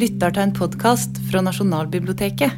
[0.00, 2.50] lytter til en podkast fra Nasjonalbiblioteket.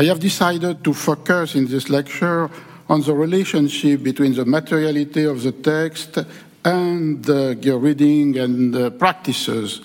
[0.00, 2.48] I have decided to focus in this lecture
[2.88, 6.18] on the relationship between the materiality of the text
[6.64, 9.82] and the reading and the practices,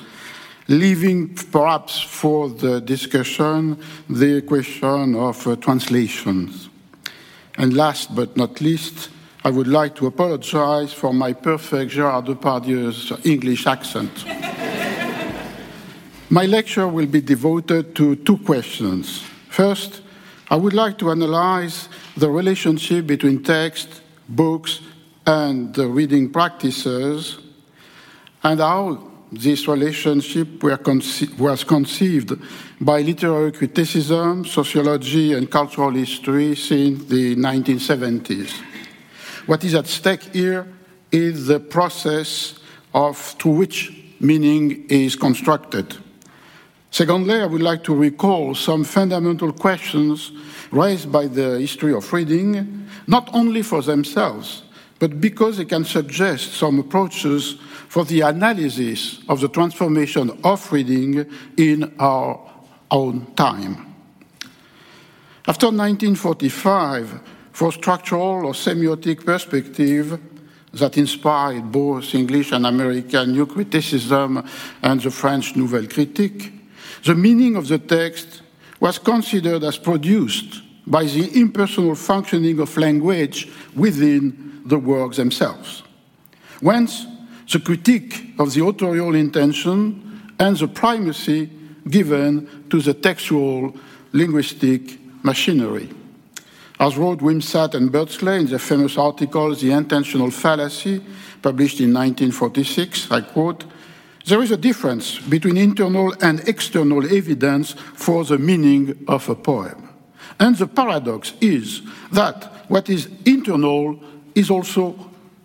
[0.68, 3.78] leaving perhaps for the discussion
[4.10, 6.70] the question of uh, translations.
[7.58, 9.10] And last but not least,
[9.44, 14.26] I would like to apologize for my perfect Gérard Depardieu's English accent.
[16.30, 19.22] my lecture will be devoted to two questions.
[19.50, 20.02] First,
[20.50, 24.82] I would like to analyze the relationship between text, books,
[25.26, 27.40] and the reading practices,
[28.44, 32.40] and how this relationship was conceived
[32.80, 38.52] by literary criticism, sociology, and cultural history since the 1970s.
[39.46, 40.68] What is at stake here
[41.12, 42.60] is the process
[42.94, 45.98] of through which meaning is constructed.
[46.96, 50.32] Secondly, I would like to recall some fundamental questions
[50.72, 54.64] raised by the history of reading, not only for themselves,
[54.98, 57.58] but because they can suggest some approaches
[57.90, 62.40] for the analysis of the transformation of reading in our
[62.90, 63.94] own time.
[65.46, 67.20] After 1945,
[67.52, 70.18] for structural or semiotic perspective
[70.72, 74.42] that inspired both English and American new criticism
[74.82, 76.55] and the French Nouvelle Critique,
[77.06, 78.42] the meaning of the text
[78.80, 85.84] was considered as produced by the impersonal functioning of language within the works themselves.
[86.62, 87.06] Whence,
[87.52, 91.50] the critique of the authorial intention and the primacy
[91.88, 93.76] given to the textual
[94.12, 95.90] linguistic machinery.
[96.80, 101.02] As wrote Wimsatt and Beardsley in their famous article, The Intentional Fallacy,
[101.42, 103.64] published in 1946, I quote,
[104.26, 109.90] there is a difference between internal and external evidence for the meaning of a poem.
[110.40, 114.00] And the paradox is that what is internal
[114.34, 114.96] is also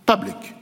[0.07, 0.55] public.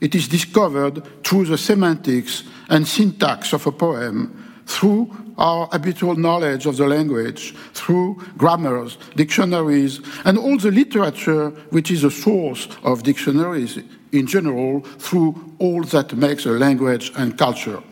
[0.00, 6.66] It is discovered through the semantics and syntax of a poem, through our habitual knowledge
[6.66, 13.02] of the language, through grammars, dictionaries, and all the literature which is a source of
[13.02, 13.78] dictionaries
[14.12, 17.82] in general, through all that makes a language and culture.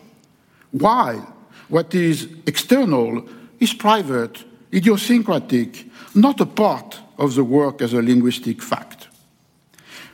[0.71, 1.33] While
[1.69, 3.27] what is external
[3.59, 4.43] is private,
[4.73, 9.07] idiosyncratic, not a part of the work as a linguistic fact.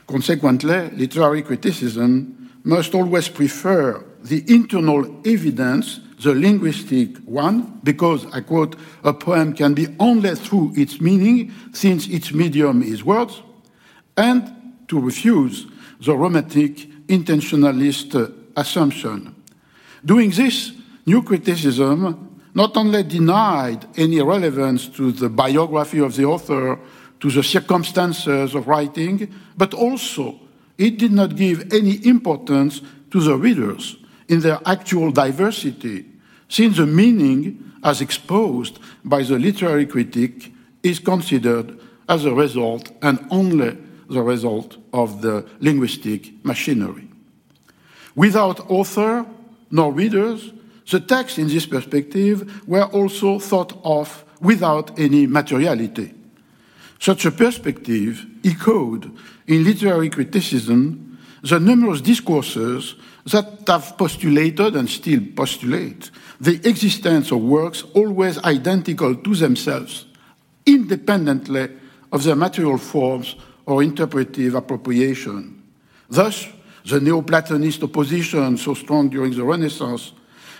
[0.06, 8.76] Consequently, literary criticism must always prefer the internal evidence, the linguistic one, because, I quote,
[9.02, 13.42] a poem can be only through its meaning, since its medium is words,
[14.16, 14.54] and
[14.88, 15.66] to refuse
[16.04, 19.34] the romantic intentionalist assumption.
[20.04, 20.72] Doing this,
[21.06, 26.78] new criticism not only denied any relevance to the biography of the author,
[27.20, 30.38] to the circumstances of writing, but also
[30.76, 33.96] it did not give any importance to the readers
[34.28, 36.04] in their actual diversity,
[36.48, 40.52] since the meaning, as exposed by the literary critic,
[40.82, 43.76] is considered as a result and only
[44.12, 47.08] the result of the linguistic machinery.
[48.14, 49.26] Without author
[49.70, 50.52] nor readers,
[50.90, 56.12] the texts in this perspective were also thought of without any materiality.
[56.98, 59.10] Such a perspective echoed
[59.46, 62.94] in literary criticism the numerous discourses
[63.26, 70.06] that have postulated and still postulate the existence of works always identical to themselves,
[70.66, 71.68] independently
[72.10, 73.36] of their material forms
[73.66, 75.62] or interpretive appropriation.
[76.08, 76.48] Thus,
[76.84, 80.12] the Neoplatonist opposition, so strong during the Renaissance,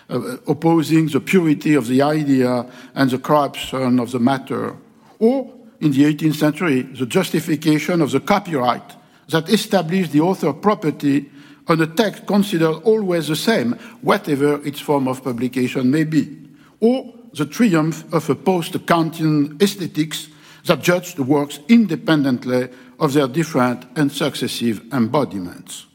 [0.09, 4.77] uh, opposing the purity of the idea and the corruption of the matter,
[5.19, 8.97] or in the 18th century, the justification of the copyright
[9.29, 11.31] that established the author property
[11.69, 16.39] on a text considered always the same, whatever its form of publication may be,
[16.81, 20.29] or the triumph of a post Kantian aesthetics
[20.67, 22.69] that judged the works independently
[22.99, 25.87] of their different and successive embodiments.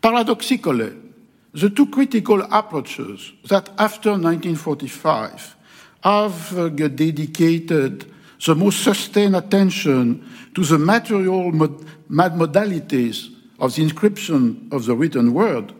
[0.00, 0.96] Paradoxically,
[1.52, 5.56] the two critical approaches that after 1945
[6.04, 8.12] have uh, dedicated
[8.44, 10.24] the most sustained attention
[10.54, 15.72] to the material mod modalities of the inscription of the written word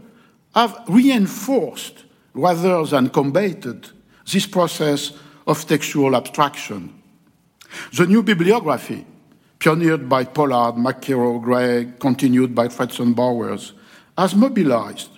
[0.54, 2.04] have reinforced
[2.34, 3.90] rather than combated
[4.32, 5.12] this process
[5.46, 6.92] of textual abstraction.
[7.94, 9.06] The new bibliography,
[9.60, 13.72] pioneered by Pollard, McKerrow, Greg, continued by Fredson Bowers,
[14.16, 15.10] has mobilized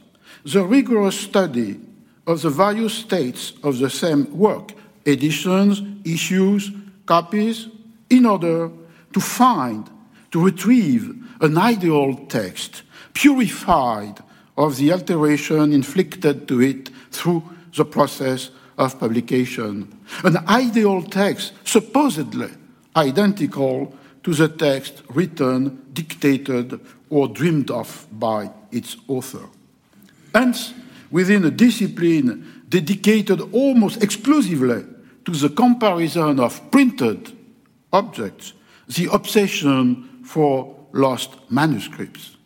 [0.45, 1.79] the rigorous study
[2.27, 4.73] of the various states of the same work,
[5.07, 6.71] editions, issues,
[7.07, 7.69] copies,
[8.09, 8.71] in order
[9.13, 9.91] to find,
[10.31, 12.83] to retrieve an ideal text,
[13.13, 14.19] purified
[14.57, 17.43] of the alteration inflicted to it through
[17.77, 19.99] the process of publication.
[20.25, 22.51] An ideal text supposedly
[22.97, 23.95] identical
[24.31, 26.79] to the text written, dictated,
[27.09, 29.49] or dreamed of by its author.
[30.33, 30.73] Hence,
[31.11, 34.85] within a discipline dedicated almost exclusively
[35.25, 37.37] to the comparison of printed
[37.93, 38.53] objects,
[38.87, 42.37] the obsession for lost manuscripts,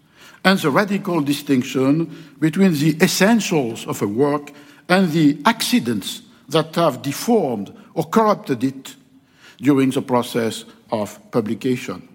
[0.42, 4.52] and the radical distinction between the essentials of a work
[4.88, 8.96] and the accidents that have deformed or corrupted it
[9.64, 12.06] during the process of publication.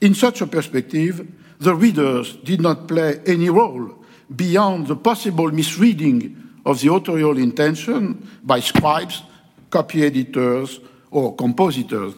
[0.00, 1.26] In such a perspective,
[1.60, 4.04] the readers did not play any role
[4.34, 9.22] beyond the possible misreading of the authorial intention by scribes,
[9.70, 12.14] copy editors, or compositors,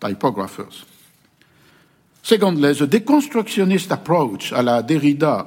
[0.00, 0.84] typographers.
[2.22, 5.46] Secondly, the deconstructionist approach à la Derrida,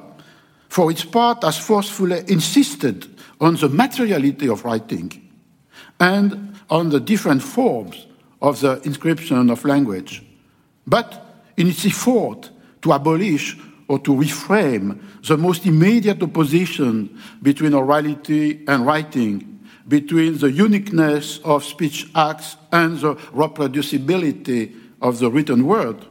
[0.70, 3.08] for its part, has forcefully insisted
[3.42, 5.12] on the materiality of writing
[6.00, 8.07] and on the different forms
[8.42, 10.24] of the inscription of language.
[10.86, 12.50] But in its effort
[12.82, 13.58] to abolish
[13.88, 21.64] or to reframe the most immediate opposition between orality and writing, between the uniqueness of
[21.64, 26.06] speech acts and the reproducibility of the written word.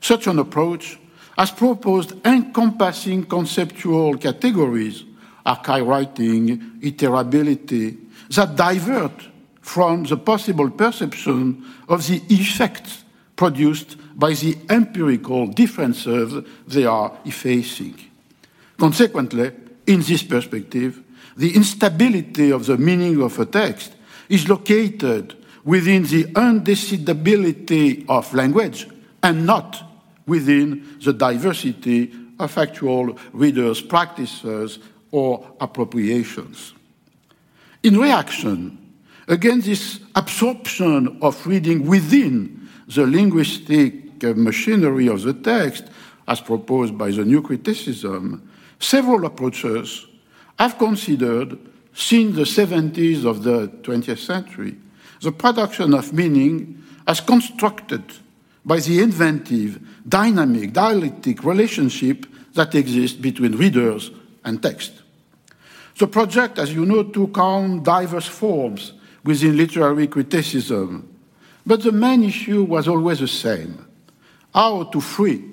[0.00, 0.98] Such an approach
[1.36, 5.04] has proposed encompassing conceptual categories,
[5.44, 7.98] archive writing, iterability,
[8.30, 9.28] that divert
[9.64, 13.02] from the possible perception of the effects
[13.34, 17.98] produced by the empirical differences they are effacing.
[18.76, 19.52] Consequently,
[19.86, 21.02] in this perspective,
[21.38, 23.94] the instability of the meaning of a text
[24.28, 25.34] is located
[25.64, 28.86] within the undecidability of language
[29.22, 29.82] and not
[30.26, 34.78] within the diversity of actual readers' practices
[35.10, 36.74] or appropriations.
[37.82, 38.83] In reaction
[39.28, 45.84] against this absorption of reading within the linguistic uh, machinery of the text,
[46.28, 48.48] as proposed by the new criticism,
[48.78, 50.06] several approaches
[50.58, 51.58] have considered,
[51.92, 54.76] since the 70s of the 20th century,
[55.20, 58.02] the production of meaning as constructed
[58.64, 59.78] by the inventive,
[60.08, 64.10] dynamic, dialectic relationship that exists between readers
[64.44, 65.02] and text.
[65.98, 68.92] The project, as you know, took on diverse forms
[69.24, 71.08] within literary criticism,
[71.66, 73.84] but the main issue was always the same
[74.54, 75.44] how to free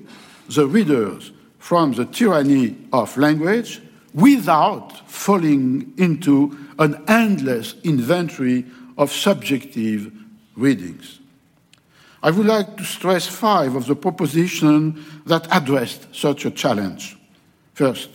[0.50, 3.81] the readers from the tyranny of language
[4.13, 8.65] without falling into an endless inventory
[8.97, 10.12] of subjective
[10.56, 11.19] readings.
[12.23, 17.18] I would like to stress five of the propositions that addressed such a challenge.
[17.73, 18.09] First,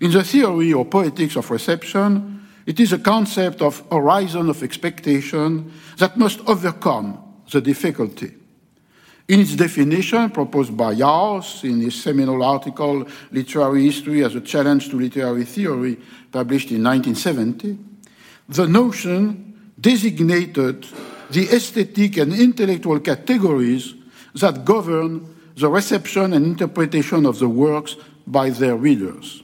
[0.00, 5.72] in the theory or poetics of reception, it is a concept of horizon of expectation
[5.98, 7.18] that must overcome
[7.50, 8.34] the difficulty.
[9.26, 14.88] In its definition, proposed by Jauss in his seminal article, Literary History as a Challenge
[14.90, 15.96] to Literary Theory,
[16.30, 17.78] published in 1970,
[18.48, 20.86] the notion designated
[21.30, 23.94] the aesthetic and intellectual categories
[24.34, 29.42] that govern the reception and interpretation of the works by their readers.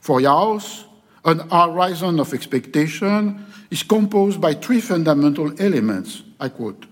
[0.00, 0.84] For Jauss,
[1.24, 6.22] an horizon of expectation is composed by three fundamental elements.
[6.40, 6.86] I quote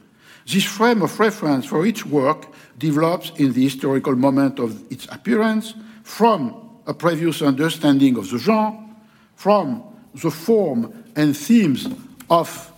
[0.47, 2.47] this frame of reference for each work
[2.79, 8.77] develops in the historical moment of its appearance from a previous understanding of the genre,
[9.37, 9.83] from
[10.15, 11.89] the form and themes
[12.29, 12.73] of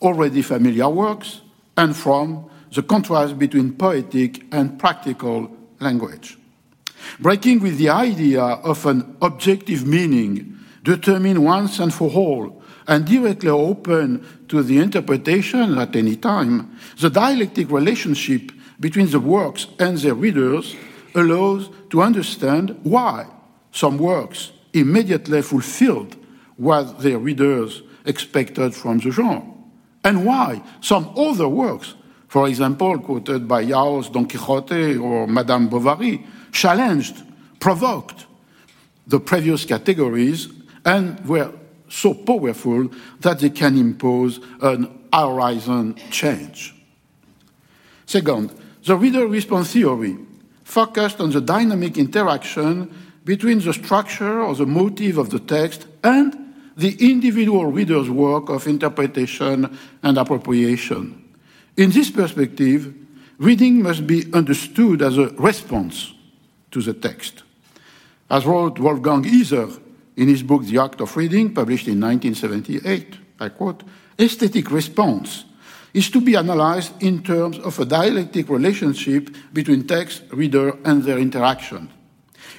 [0.00, 1.42] already familiar works,
[1.76, 6.38] and from the contrast between poetic and practical language.
[7.18, 13.50] Breaking with the idea of an objective meaning determined once and for all and directly
[13.50, 20.14] open to the interpretation at any time, the dialectic relationship between the works and their
[20.14, 20.74] readers
[21.14, 23.26] allows to understand why
[23.72, 26.16] some works immediately fulfilled
[26.56, 29.42] what their readers expected from the genre,
[30.04, 31.94] and why some other works,
[32.28, 37.22] for example, quoted by Jauss, Don Quixote, or Madame Bovary, challenged,
[37.58, 38.26] provoked
[39.06, 40.48] the previous categories
[40.84, 41.52] and were
[41.88, 42.88] so powerful
[43.20, 46.74] that they can impose an horizon change.
[48.06, 48.52] Second,
[48.84, 50.16] the reader response theory
[50.64, 52.90] focused on the dynamic interaction
[53.24, 58.66] between the structure or the motive of the text and the individual reader's work of
[58.66, 61.22] interpretation and appropriation.
[61.76, 62.94] In this perspective,
[63.38, 66.14] reading must be understood as a response
[66.70, 67.42] to the text.
[68.30, 69.68] As wrote Wolfgang Iser
[70.16, 73.82] in his book The Act of Reading, published in 1978, I quote,
[74.18, 75.44] aesthetic response
[75.92, 81.18] is to be analyzed in terms of a dialectic relationship between text, reader, and their
[81.18, 81.90] interaction.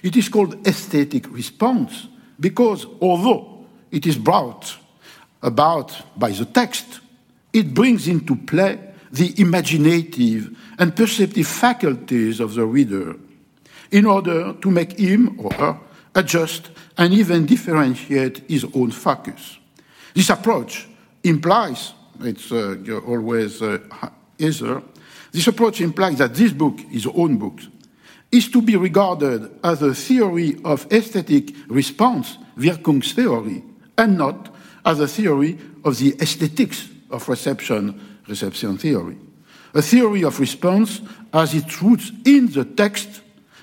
[0.03, 2.07] It is called aesthetic response
[2.39, 4.75] because although it is brought
[5.41, 6.99] about by the text,
[7.53, 8.79] it brings into play
[9.11, 13.15] the imaginative and perceptive faculties of the reader
[13.91, 15.79] in order to make him or her
[16.15, 19.57] adjust and even differentiate his own focus.
[20.13, 20.87] This approach
[21.23, 23.79] implies, it's uh, always uh,
[25.31, 27.59] this approach implies that this book, his own book,
[28.31, 33.63] is to be regarded as a theory of aesthetic response, Wirkungstheorie,
[33.97, 34.53] and not
[34.85, 39.17] as a theory of the aesthetics of reception, reception theory.
[39.73, 41.01] A theory of response
[41.33, 43.21] has its roots in the text.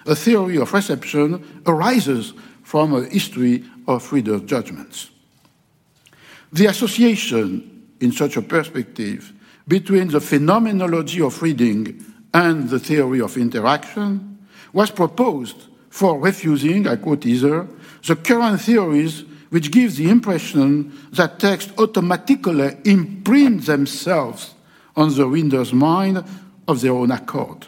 [0.09, 5.11] A theory of reception arises from a history of reader judgments.
[6.51, 9.35] The association in such a perspective
[9.67, 14.39] between the phenomenology of reading and the theory of interaction
[14.73, 17.69] was proposed for refusing, I quote Iser,
[18.07, 24.55] the current theories which give the impression that texts automatically imprint themselves
[24.97, 26.25] on the reader's mind
[26.67, 27.67] of their own accord.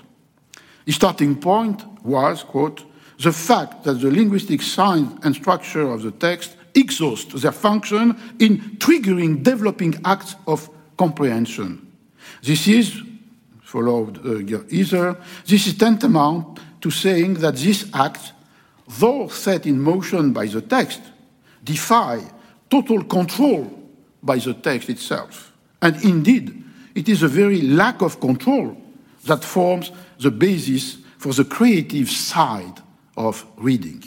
[0.86, 2.84] The starting point was, quote,
[3.18, 8.58] the fact that the linguistic sign and structure of the text exhaust their function in
[8.78, 11.86] triggering developing acts of comprehension.
[12.42, 13.02] This is,
[13.62, 15.16] followed uh, Iser,
[15.46, 18.32] this is tantamount to saying that these acts,
[18.98, 21.00] though set in motion by the text,
[21.62, 22.20] defy
[22.70, 23.70] total control
[24.22, 25.52] by the text itself.
[25.82, 26.64] And indeed,
[26.94, 28.76] it is a very lack of control
[29.24, 32.80] that forms the basis for the creative side
[33.14, 34.02] of reading.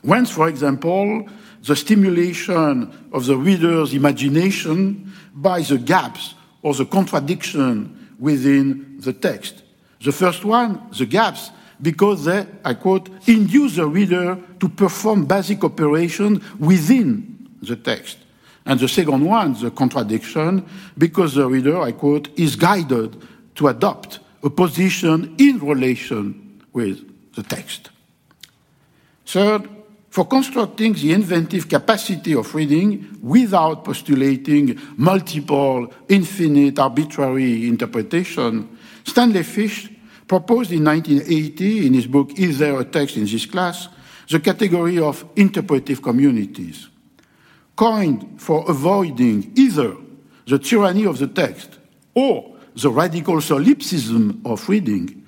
[0.00, 1.28] Whence, for example,
[1.62, 9.62] the stimulation of the reader's imagination by the gaps or the contradiction within the text.
[10.02, 11.50] The first one, the gaps,
[11.82, 18.16] because they, I quote, induce the reader to perform basic operations within the text.
[18.64, 23.22] And the second one, the contradiction, because the reader, I quote, is guided
[23.56, 26.98] to adopt a position in relation with
[27.34, 27.90] the text.
[29.26, 29.68] Third,
[30.08, 39.88] for constructing the inventive capacity of reading without postulating multiple, infinite, arbitrary interpretation, Stanley Fish
[40.26, 43.88] proposed in 1980 in his book Is There a Text in This Class?
[44.30, 46.88] the category of interpretive communities,
[47.74, 49.96] coined for avoiding either
[50.46, 51.78] the tyranny of the text
[52.14, 55.20] or the radical solipsism of reading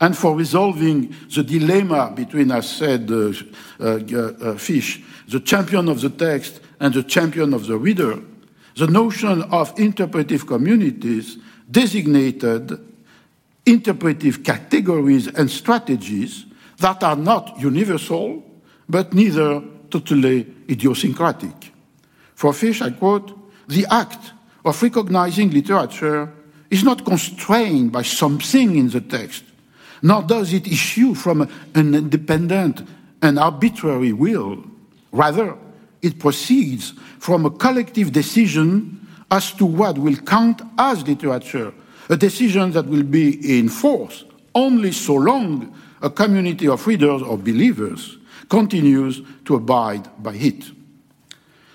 [0.00, 3.32] and for resolving the dilemma between, as said uh,
[3.78, 8.18] uh, uh, Fish, the champion of the text and the champion of the reader,
[8.76, 11.38] the notion of interpretive communities
[11.70, 12.78] designated
[13.66, 16.46] interpretive categories and strategies
[16.78, 18.42] that are not universal,
[18.88, 21.72] but neither totally idiosyncratic.
[22.34, 23.36] For Fish, I quote,
[23.68, 24.32] the act
[24.64, 26.32] of recognizing literature
[26.70, 29.44] is not constrained by something in the text,
[30.02, 31.42] nor does it issue from
[31.74, 32.86] an independent
[33.22, 34.64] and arbitrary will.
[35.12, 35.56] Rather,
[36.00, 41.72] it proceeds from a collective decision as to what will count as literature,
[42.08, 44.24] a decision that will be in force
[44.54, 48.16] only so long a community of readers or believers
[48.48, 50.64] continues to abide by it.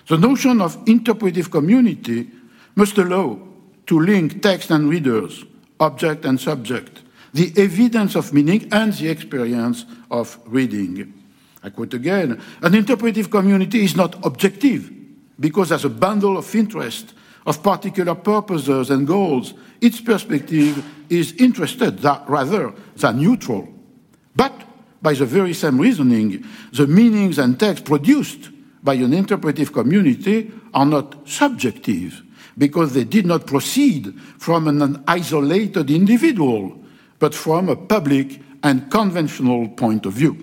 [0.08, 2.30] The notion of interpretive community
[2.74, 3.40] must allow
[3.86, 5.44] to link text and readers,
[5.80, 7.02] object and subject,
[7.32, 11.12] the evidence of meaning and the experience of reading.
[11.62, 14.90] I quote again an interpretive community is not objective
[15.38, 17.14] because, as a bundle of interest,
[17.44, 23.68] of particular purposes and goals, its perspective is interested that, rather than neutral.
[24.34, 24.52] But
[25.02, 28.50] by the very same reasoning, the meanings and texts produced
[28.82, 32.22] by an interpretive community are not subjective
[32.58, 36.78] because they did not proceed from an isolated individual,
[37.18, 40.36] but from a public and conventional point of view.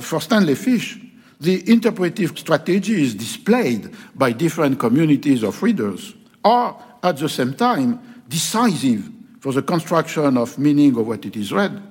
[0.00, 0.98] For Stanley Fish,
[1.40, 6.14] the interpretive strategies displayed by different communities of readers
[6.44, 9.10] are at the same time decisive
[9.40, 11.82] for the construction of meaning of what it is read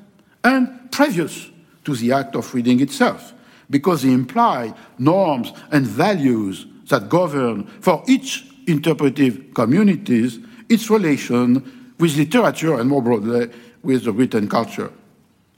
[0.43, 1.49] and previous
[1.85, 3.33] to the act of reading itself,
[3.69, 10.39] because they imply norms and values that govern for each interpretive communities
[10.69, 13.49] its relation with literature and more broadly
[13.83, 14.91] with the written culture.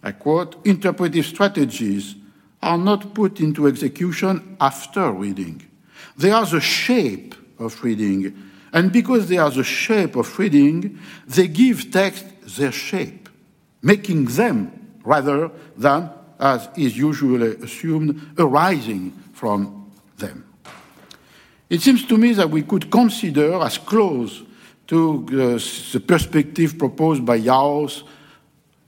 [0.03, 2.15] I quote, interpretive strategies
[2.61, 5.67] are not put into execution after reading.
[6.17, 8.33] They are the shape of reading.
[8.73, 12.25] And because they are the shape of reading, they give text
[12.57, 13.29] their shape,
[13.81, 16.09] making them rather than,
[16.39, 20.43] as is usually assumed, arising from them.
[21.75, 24.43] It seems to me that we could consider as close
[24.87, 25.59] to uh,
[25.91, 28.03] the perspective proposed by Jauss,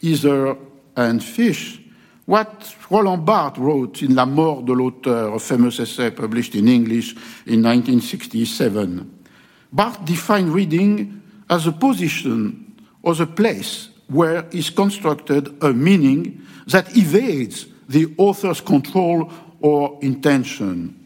[0.01, 0.55] Heather,
[0.95, 1.81] and Fish
[2.25, 7.11] what Roland Barthes wrote in La mort de l'auteur, a famous essay published in English
[7.45, 9.25] in 1967.
[9.73, 16.95] Barthes defined reading as a position or the place where is constructed a meaning that
[16.95, 19.29] evades the author's control
[19.59, 20.96] or intention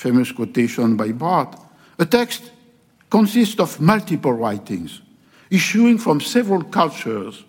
[0.00, 1.60] famous quotation by Barthes,
[1.98, 2.50] a text
[3.10, 5.02] consists of multiple writings,
[5.50, 7.44] issuing from several cultures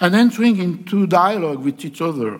[0.00, 2.38] and entering into dialogue with each other,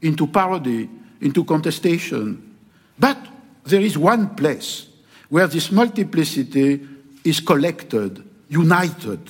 [0.00, 0.88] into parody,
[1.20, 2.56] into contestation.
[2.98, 3.18] But
[3.64, 4.88] there is one place
[5.28, 6.80] where this multiplicity
[7.22, 9.20] is collected, united.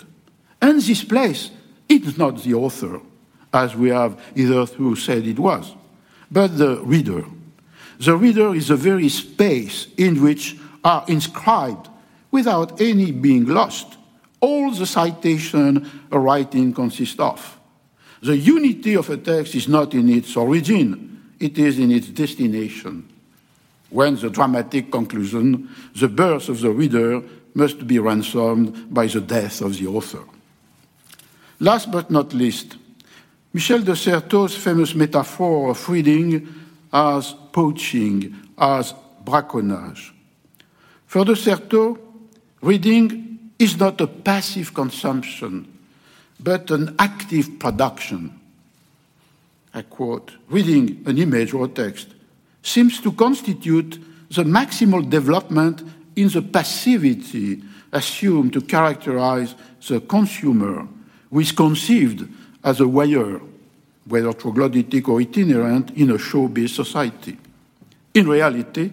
[0.60, 1.50] And this place
[1.88, 3.00] is not the author,
[3.52, 5.74] as we have hitherto said it was,
[6.30, 7.24] but the reader.
[8.02, 11.88] The reader is the very space in which are inscribed,
[12.32, 13.96] without any being lost,
[14.40, 17.60] all the citation a writing consists of.
[18.20, 23.08] The unity of a text is not in its origin, it is in its destination.
[23.90, 27.22] When the dramatic conclusion, the birth of the reader,
[27.54, 30.24] must be ransomed by the death of the author.
[31.60, 32.78] Last but not least,
[33.52, 36.48] Michel de Certeau's famous metaphor of reading
[36.92, 40.12] as poaching, as braconnage.
[41.06, 41.98] For de Certeau,
[42.60, 45.66] reading is not a passive consumption,
[46.40, 48.38] but an active production.
[49.74, 52.08] I quote, reading an image or a text
[52.62, 53.98] seems to constitute
[54.30, 55.82] the maximal development
[56.16, 57.62] in the passivity
[57.92, 59.54] assumed to characterize
[59.86, 60.86] the consumer,
[61.30, 62.28] who is conceived
[62.64, 63.40] as a wire
[64.06, 67.36] whether troglodytic or itinerant, in a showbiz society.
[68.14, 68.90] In reality,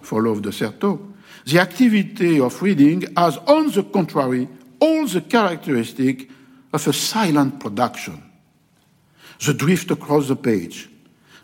[0.00, 4.48] follow de Certeau, the activity of reading has, on the contrary,
[4.80, 6.28] all the characteristic
[6.72, 8.22] of a silent production.
[9.44, 10.88] The drift across the page,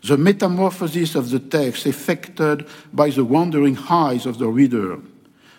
[0.03, 4.99] the metamorphosis of the text effected by the wandering eyes of the reader,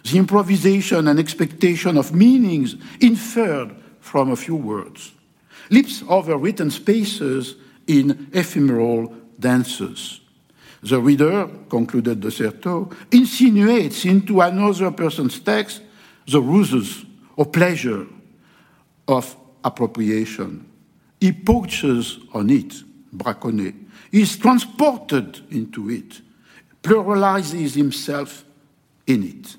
[0.05, 5.13] the improvisation and expectation of meanings inferred from a few words
[5.71, 7.57] leaps over written spaces
[7.87, 10.21] in ephemeral dances.
[10.83, 15.83] The reader, concluded de Certeau, insinuates into another person's text
[16.27, 17.05] the ruses
[17.37, 18.07] or pleasure
[19.09, 20.69] of appropriation.
[21.21, 22.75] He poaches on it,
[23.13, 23.75] braconnet.
[24.13, 26.21] He is transported into it,
[26.83, 28.45] pluralizes himself
[29.07, 29.57] in it.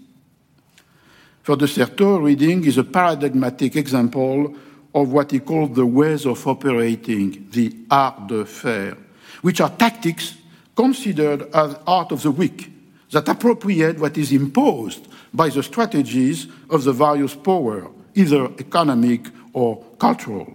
[1.44, 4.56] For de Certeau, reading is a paradigmatic example
[4.94, 8.98] of what he called the ways of operating, the art de faire,
[9.42, 10.36] which are tactics
[10.80, 12.72] considered as art of the weak
[13.12, 19.84] that appropriate what is imposed by the strategies of the various power, either economic or
[20.00, 20.48] cultural.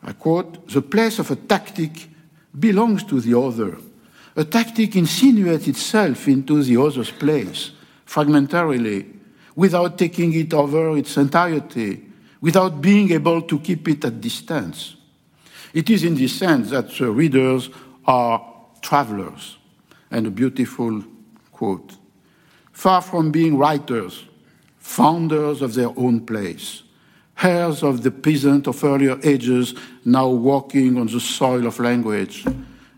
[0.00, 2.08] I quote, the place of a tactic
[2.56, 3.78] belongs to the other.
[4.36, 7.72] A tactic insinuates itself into the other's place,
[8.06, 9.12] fragmentarily,
[9.56, 12.00] without taking it over its entirety,
[12.40, 14.94] without being able to keep it at distance.
[15.74, 17.70] It is in this sense that the readers
[18.04, 18.55] are
[18.86, 19.58] travelers.
[20.10, 21.02] And a beautiful
[21.50, 21.96] quote
[22.72, 24.24] far from being writers,
[24.78, 26.82] founders of their own place,
[27.42, 32.44] heirs of the peasant of earlier ages now walking on the soil of language,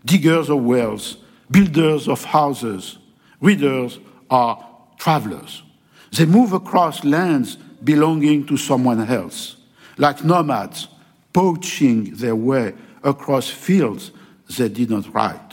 [0.03, 1.17] diggers of wells,
[1.49, 2.99] builders of houses,
[3.39, 3.99] readers
[4.29, 4.63] are
[4.97, 5.63] travelers.
[6.11, 9.55] They move across lands belonging to someone else,
[9.97, 10.89] like nomads
[11.31, 14.11] poaching their way across fields
[14.57, 15.48] they did not write.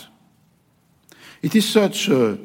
[1.47, 2.37] It is such a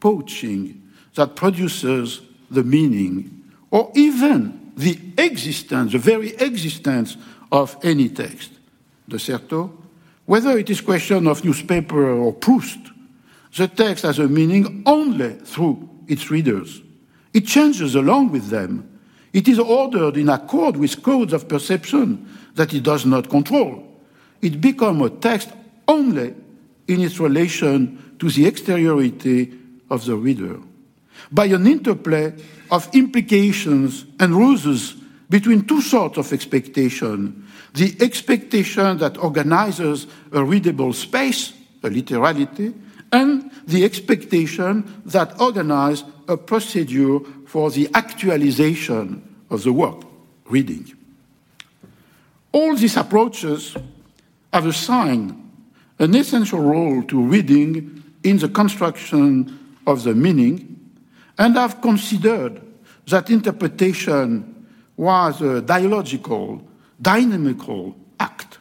[0.00, 0.82] poaching
[1.14, 7.16] that produces the meaning or even the existence, the very existence
[7.52, 8.50] of any text.
[9.08, 9.70] De Certeau,
[10.26, 12.80] whether it is question of newspaper or Proust,
[13.56, 16.82] the text has a meaning only through its readers.
[17.32, 18.98] It changes along with them
[19.32, 23.86] it is ordered in accord with codes of perception that it does not control.
[24.42, 25.50] It becomes a text
[25.86, 26.34] only
[26.88, 29.52] in its relation to the exteriority
[29.90, 30.58] of the reader,
[31.30, 32.34] by an interplay
[32.70, 34.94] of implications and ruses
[35.30, 42.74] between two sorts of expectation the expectation that organizes a readable space, a literality,
[43.12, 50.02] and the expectation that organizes a procedure for the actualization of the work,
[50.46, 50.92] reading.
[52.52, 53.76] All these approaches
[54.52, 55.47] have assigned
[55.98, 60.78] an essential role to reading in the construction of the meaning
[61.38, 62.60] and have considered
[63.06, 66.62] that interpretation was a dialogical,
[67.00, 68.58] dynamical act.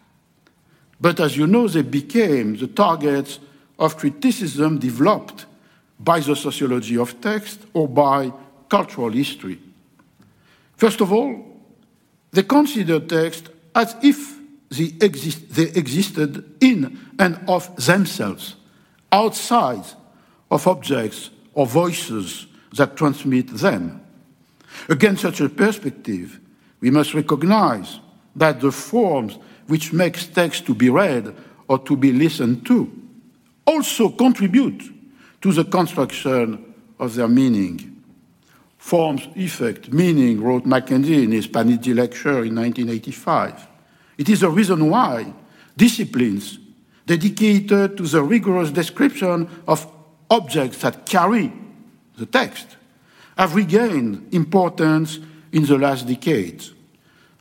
[1.00, 3.40] But as you know, they became the targets
[3.78, 5.46] of criticism developed
[6.00, 8.32] by the sociology of text or by
[8.70, 9.60] cultural history.
[10.76, 11.44] First of all,
[12.32, 14.37] they considered text as if
[14.70, 18.56] they, exist, they existed in and of themselves,
[19.12, 19.86] outside
[20.52, 24.02] of objects or voices that transmit them.
[24.90, 26.40] Against such a perspective,
[26.80, 28.00] we must recognize
[28.36, 31.36] that the forms which make text to be read
[31.68, 32.92] or to be listened to
[33.66, 34.84] also contribute
[35.42, 38.02] to the construction of their meaning.
[38.78, 43.68] Forms, effect, meaning, wrote McKenzie in his Panizzi lecture in 1985.
[44.18, 45.34] It is the reason why
[45.76, 46.60] disciplines
[47.06, 49.90] dedicated to the rigorous description of
[50.30, 51.52] objects that carry
[52.18, 52.76] the text,
[53.38, 55.20] have regained importance
[55.52, 56.74] in the last decades.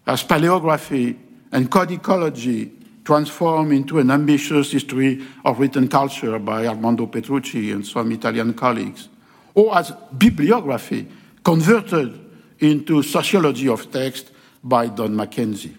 [0.07, 1.19] As paleography
[1.51, 2.73] and codicology
[3.05, 9.09] transform into an ambitious history of written culture by Armando Petrucci and some Italian colleagues,
[9.55, 11.09] or as bibliography
[11.43, 12.21] converted
[12.61, 14.31] into sociology of text
[14.63, 15.75] by Don McKenzie.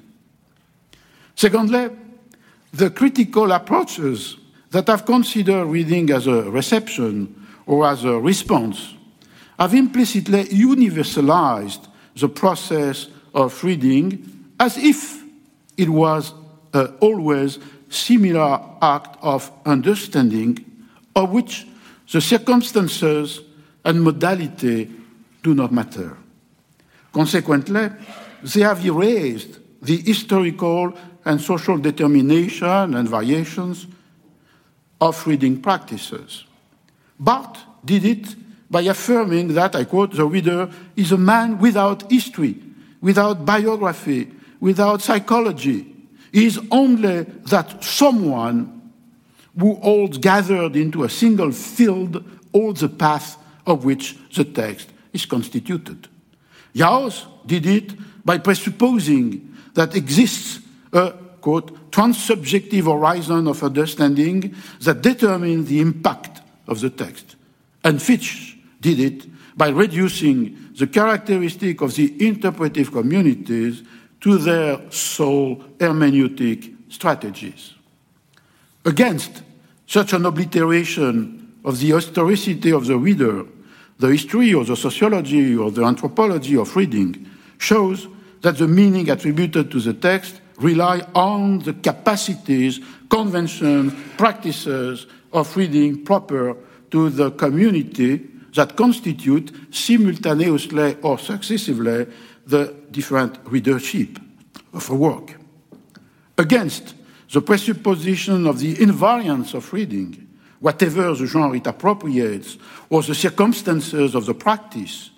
[1.37, 1.89] Secondly,
[2.73, 4.37] the critical approaches
[4.71, 8.95] that have considered reading as a reception or as a response,
[9.59, 15.23] have implicitly universalized the process of reading as if
[15.77, 16.33] it was
[16.73, 20.57] uh, always similar act of understanding
[21.15, 21.67] of which
[22.11, 23.41] the circumstances
[23.85, 24.91] and modality
[25.43, 26.17] do not matter.
[27.13, 27.89] Consequently,
[28.43, 30.93] they have erased the historical
[31.27, 33.85] and social determination and variations
[34.99, 36.45] of reading practices.
[37.19, 38.35] Barthes did it
[38.69, 42.55] by affirming that, I quote, the reader is a man without history,
[43.01, 45.93] without biography, without psychology.
[46.31, 48.91] He is only that someone
[49.57, 55.25] who holds gathered into a single field all the path of which the text is
[55.25, 56.07] constituted.
[56.75, 57.93] Jauss did it
[58.25, 60.59] by presupposing that exists
[60.97, 67.35] a quote, transsubjective horizon of understanding that determines the impact of the text.
[67.83, 73.83] And Fish did it by reducing the characteristic of the interpretive communities
[74.21, 77.73] to their sole hermeneutic strategies.
[78.85, 79.43] Against
[79.85, 83.45] such an obliteration of the historicity of the reader,
[83.99, 88.07] the history or the sociology or the anthropology of reading shows
[88.41, 96.03] that the meaning attributed to the text rely on the capacities, conventions, practices of reading
[96.03, 96.55] proper
[96.91, 98.17] to the community
[98.55, 102.07] that constitute simultaneously or successively
[102.45, 104.19] the different readership
[104.73, 105.35] of a work.
[106.37, 106.95] Against
[107.31, 110.27] the presupposition of the invariance of reading,
[110.59, 112.57] whatever the genre it appropriates,
[112.89, 115.11] or the circumstances of the practice,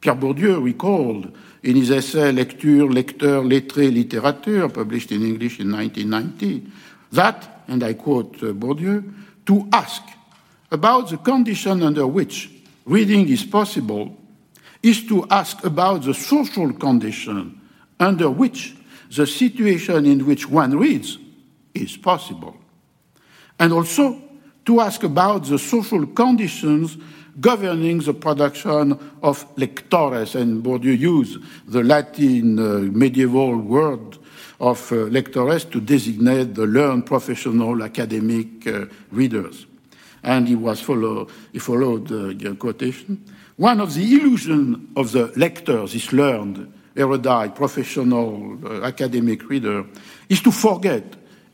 [0.00, 6.66] Pierre Bourdieu recalled in his essay Lecture, Lecteur, Lettré, Littérature, published in English in 1990,
[7.12, 9.02] that, and I quote uh, Bourdieu,
[9.46, 10.02] to ask
[10.70, 12.50] about the condition under which
[12.84, 14.16] reading is possible
[14.82, 17.60] is to ask about the social condition
[17.98, 18.76] under which
[19.10, 21.18] the situation in which one reads
[21.74, 22.56] is possible.
[23.58, 24.20] And also
[24.64, 26.98] to ask about the social conditions
[27.40, 34.18] governing the production of lectores, and Bourdieu used the Latin uh, medieval word
[34.60, 39.66] of uh, lectores to designate the learned professional academic uh, readers
[40.26, 43.24] and he was follow, he followed the quotation.
[43.56, 49.86] One of the illusions of the lector, this learned, erudite, professional, uh, academic reader,
[50.28, 51.04] is to forget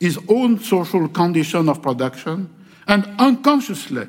[0.00, 2.48] his own social condition of production
[2.88, 4.08] and unconsciously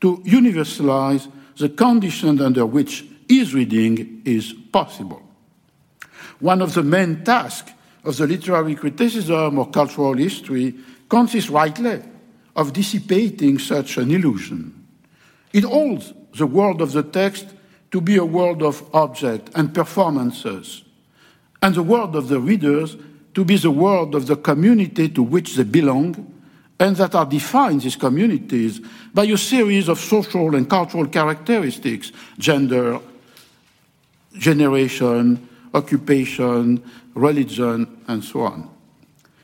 [0.00, 5.22] to universalize the conditions under which his reading is possible.
[6.40, 7.72] One of the main tasks
[8.04, 10.74] of the literary criticism or cultural history
[11.08, 12.02] consists rightly
[12.54, 14.86] of dissipating such an illusion.
[15.52, 17.46] It holds the world of the text
[17.90, 20.84] to be a world of objects and performances,
[21.62, 22.96] and the world of the readers
[23.34, 26.35] to be the world of the community to which they belong,
[26.78, 28.80] and that are defined, these communities,
[29.14, 33.00] by a series of social and cultural characteristics gender,
[34.32, 36.82] generation, occupation,
[37.14, 38.68] religion, and so on.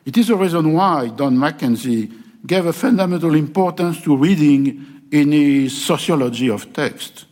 [0.05, 2.13] It is a reason why Don McKenzie
[2.47, 7.27] gave a fundamental importance to reading in his sociology of text.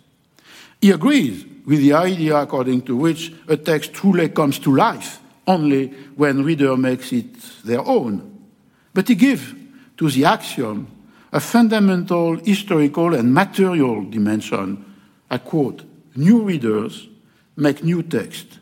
[0.81, 5.89] He agrees with the idea according to which a text truly comes to life only
[6.17, 7.35] when reader makes it
[7.65, 8.39] their own.
[8.95, 9.55] But he gives
[10.01, 10.87] to the axiom
[11.31, 14.83] a fundamental historical and material dimension.
[15.31, 15.85] I quote,
[16.17, 17.07] new readers
[17.55, 18.59] make new text,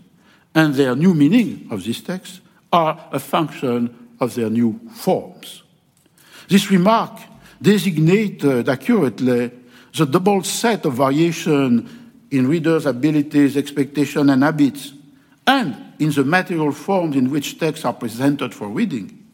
[0.53, 2.41] and their new meaning of this text
[2.73, 5.63] are a function of their new forms.
[6.49, 7.21] This remark
[7.63, 9.53] designated accurately
[9.97, 11.89] the double set of variation
[12.33, 14.93] in readers' abilities, expectations, and habits,
[15.47, 19.25] and in the material forms in which texts are presented for reading,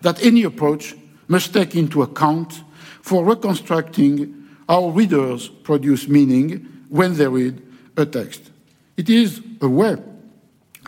[0.00, 0.96] that any approach
[1.30, 2.64] must take into account
[3.02, 7.62] for reconstructing how readers produce meaning when they read
[7.96, 8.50] a text.
[8.96, 9.96] It is a way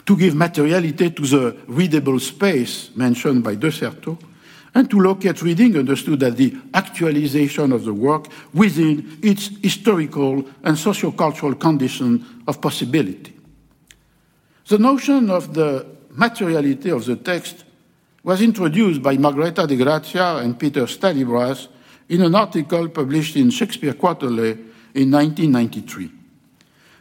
[0.04, 4.18] to give materiality to the readable space mentioned by De Certeau,
[4.74, 10.76] and to locate reading understood as the actualization of the work within its historical and
[10.76, 13.32] sociocultural condition of possibility.
[14.66, 17.64] The notion of the materiality of the text
[18.22, 21.68] was introduced by Margherita de Grazia and Peter Stallybrass
[22.08, 24.50] in an article published in Shakespeare Quarterly
[24.94, 26.10] in 1993.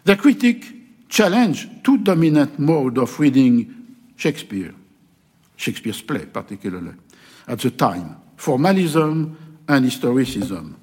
[0.03, 0.65] The critic
[1.10, 4.73] challenged two dominant modes of reading Shakespeare,
[5.55, 6.93] Shakespeare's play particularly
[7.47, 10.75] at the time formalism and historicism.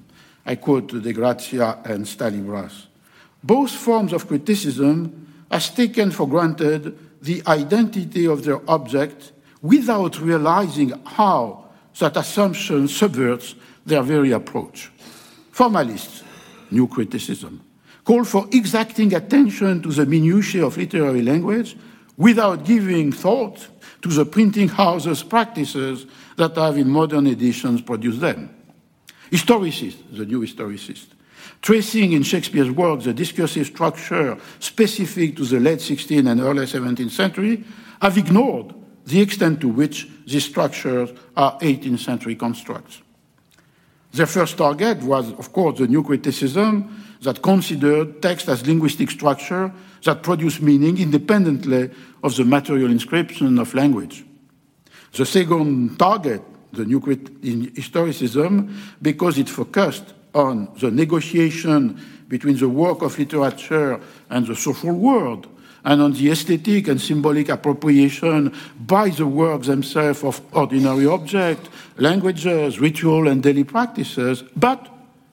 [0.45, 2.87] I quote De Grazia and Stallybrass.
[3.43, 10.93] Both forms of criticism has taken for granted the identity of their object without realizing
[11.05, 11.65] how
[11.99, 14.91] that assumption subverts their very approach.
[15.51, 16.23] Formalists,
[16.71, 17.61] new criticism,
[18.03, 21.75] call for exacting attention to the minutiae of literary language
[22.15, 23.67] without giving thought
[24.01, 26.05] to the printing houses' practices
[26.37, 28.49] that have in modern editions produced them.
[29.31, 31.07] Historicists, the new historicists,
[31.61, 37.11] tracing in Shakespeare's works the discursive structure specific to the late 16th and early 17th
[37.11, 37.63] century,
[38.01, 38.73] have ignored
[39.09, 43.01] the extent to which these structures are 18th century constructs.
[44.11, 49.71] Their first target was, of course, the new criticism that considered text as linguistic structure
[50.03, 51.89] that produce meaning independently
[52.23, 54.25] of the material inscription of language.
[55.13, 56.41] The second target,
[56.71, 64.45] the new historicism, because it focused on the negotiation between the work of literature and
[64.45, 65.47] the social world,
[65.85, 68.53] and on the aesthetic and symbolic appropriation
[68.85, 74.87] by the works themselves of ordinary objects, languages, ritual, and daily practices, but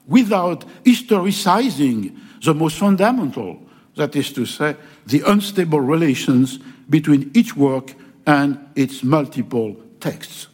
[0.07, 3.61] without historicizing the most fundamental,
[3.95, 7.93] that is to say, the unstable relations between each work
[8.25, 10.47] and its multiple texts.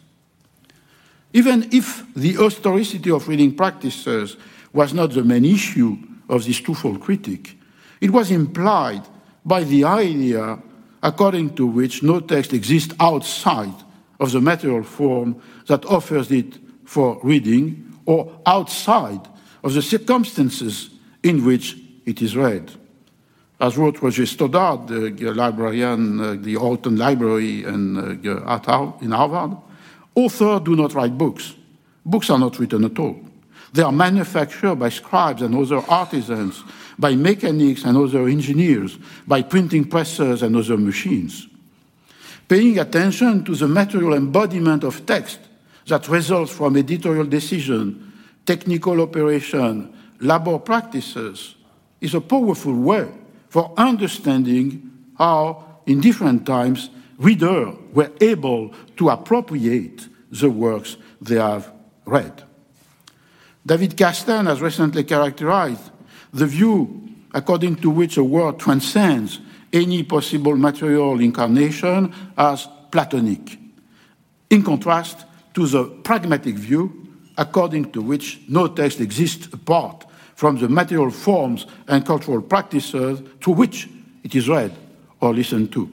[1.33, 4.37] Even if the historicity of reading practices
[4.71, 5.97] was not the main issue
[6.29, 7.59] of this twofold critique,
[7.99, 9.01] it was implied
[9.45, 10.59] by the idea
[11.01, 13.73] according to which no text exists outside
[14.19, 19.27] of the material form that offers it for reading or outside
[19.63, 20.89] of the circumstances
[21.23, 22.71] in which it is read
[23.63, 29.57] as wrote Roger Stoddard, the librarian, uh, the Houghton Library in, uh, in Harvard,
[30.15, 31.55] authors do not write books.
[32.05, 33.17] Books are not written at all.
[33.71, 36.61] They are manufactured by scribes and other artisans,
[36.97, 41.47] by mechanics and other engineers, by printing presses and other machines.
[42.47, 45.39] Paying attention to the material embodiment of text
[45.87, 48.13] that results from editorial decision,
[48.45, 51.55] technical operation, labor practices
[52.01, 53.09] is a powerful way
[53.49, 61.71] for understanding how, in different times, readers were able to appropriate the works they have
[62.05, 62.43] read.
[63.65, 65.91] David Kastan has recently characterized
[66.33, 69.39] the view according to which a word transcends
[69.71, 73.57] any possible material incarnation as Platonic,
[74.49, 80.69] in contrast to the pragmatic view according to which no text exists apart from the
[80.69, 83.89] material forms and cultural practices to which
[84.23, 84.71] it is read
[85.21, 85.91] or listened to.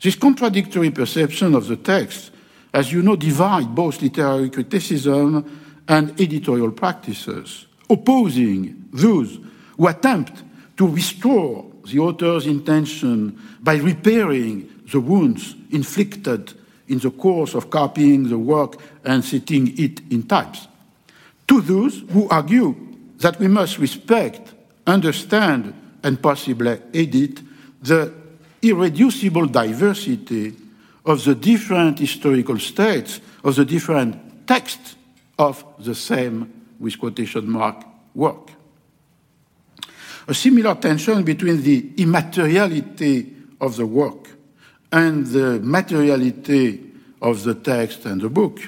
[0.00, 2.32] This contradictory perception of the text,
[2.74, 9.38] as you know, divide both literary criticism and editorial practices, opposing those
[9.76, 10.42] who attempt
[10.76, 16.52] to restore the author's intention by repairing the wounds inflicted
[16.88, 20.68] in the course of copying the work and setting it in types.
[21.48, 22.74] To those who argue
[23.18, 24.54] that we must respect,
[24.86, 27.40] understand, and possibly edit
[27.82, 28.12] the
[28.62, 30.54] irreducible diversity
[31.04, 34.96] of the different historical states, of the different texts
[35.38, 38.50] of the same, with quotation mark, work.
[40.28, 44.28] A similar tension between the immateriality of the work
[44.90, 46.92] and the materiality
[47.22, 48.60] of the text and the book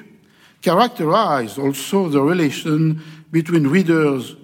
[0.62, 4.37] characterize also the relation between readers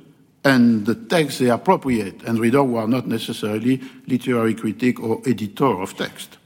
[0.45, 5.81] and the text they appropriate, and readers who are not necessarily literary critic or editor
[5.81, 6.39] of text.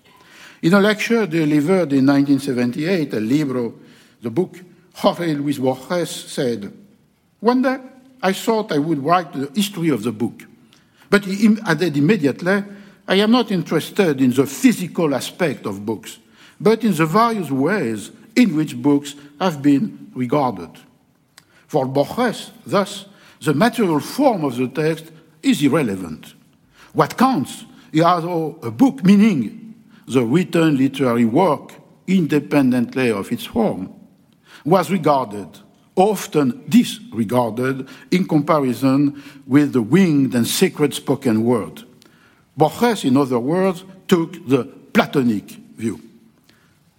[0.63, 3.75] In a lecture delivered in 1978, El Libro,
[4.21, 4.59] the book,
[4.95, 6.73] Jorge Luis Borges said,
[7.45, 7.77] One day
[8.23, 10.47] I thought I would write the history of the book.
[11.11, 12.65] But he added immediately,
[13.07, 16.21] I am not interested in the physical aspect of books,
[16.59, 20.71] but in the various ways in which books have been regarded.
[21.67, 23.05] For Borges, thus,
[23.43, 26.33] the material form of the text is irrelevant.
[26.95, 29.75] What counts is how a book, meaning
[30.09, 31.75] the written literary work,
[32.07, 33.93] independently of its form,
[34.65, 35.61] was regarded,
[35.97, 41.85] often disregarded, in comparison with the winged and sacred spoken word.
[42.57, 45.45] Borges, in other words, took the Platonic
[45.77, 46.01] view.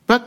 [0.08, 0.24] But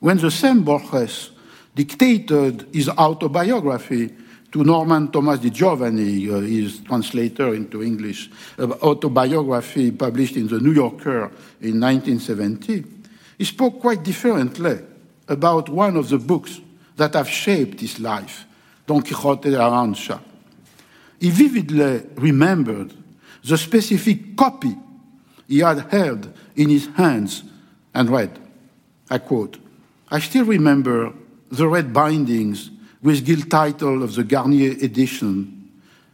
[0.00, 1.30] when the same Borges
[1.74, 4.14] dictated his autobiography
[4.50, 10.58] to Norman Thomas Di Giovanni, uh, his translator into English, uh, autobiography published in the
[10.58, 11.30] New Yorker
[11.60, 12.84] in 1970,
[13.36, 14.78] he spoke quite differently
[15.28, 16.60] about one of the books
[16.98, 18.44] that have shaped his life,
[18.86, 20.20] Don Quixote de la Mancha.
[21.20, 22.92] He vividly remembered
[23.44, 24.76] the specific copy
[25.46, 27.44] he had held in his hands
[27.94, 28.38] and read.
[29.08, 29.58] I quote,
[30.10, 31.12] I still remember
[31.50, 35.70] the red bindings with gilt title of the Garnier edition.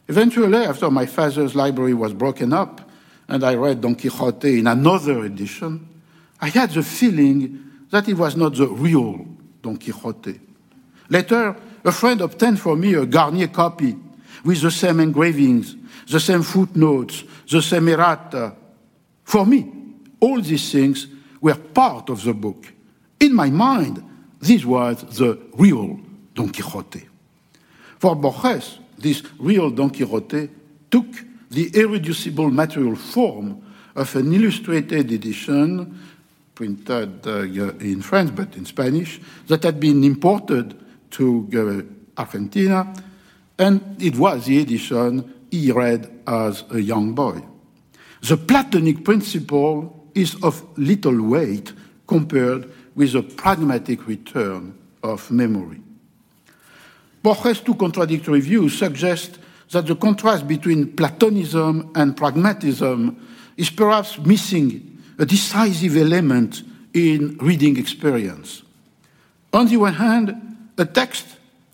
[0.06, 2.90] Eventually, after my father's library was broken up
[3.26, 5.88] and I read Don Quixote in another edition,
[6.40, 9.26] I had the feeling that it was not the real
[9.62, 10.40] Don Quixote.
[11.08, 13.96] Later, a friend obtained for me a Garnier copy
[14.44, 15.76] with the same engravings,
[16.08, 18.54] the same footnotes, the same errata.
[19.24, 19.70] For me,
[20.20, 21.06] all these things
[21.40, 22.72] were part of the book.
[23.20, 24.02] In my mind,
[24.40, 25.98] this was the real
[26.34, 27.08] Don Quixote.
[27.98, 30.48] For Borges, this real Don Quixote
[30.90, 31.06] took
[31.50, 33.62] the irreducible material form
[33.94, 35.98] of an illustrated edition
[36.54, 37.42] printed uh,
[37.80, 40.74] in French but in Spanish that had been imported
[41.14, 41.84] to
[42.16, 42.92] Argentina,
[43.58, 47.42] and it was the edition he read as a young boy.
[48.20, 51.72] The Platonic principle is of little weight
[52.06, 55.80] compared with the pragmatic return of memory.
[57.22, 59.38] Borges' two contradictory views suggest
[59.70, 63.16] that the contrast between Platonism and pragmatism
[63.56, 68.62] is perhaps missing a decisive element in reading experience.
[69.52, 71.26] On the one hand, a text,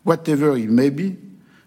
[0.05, 1.17] whatever it may be,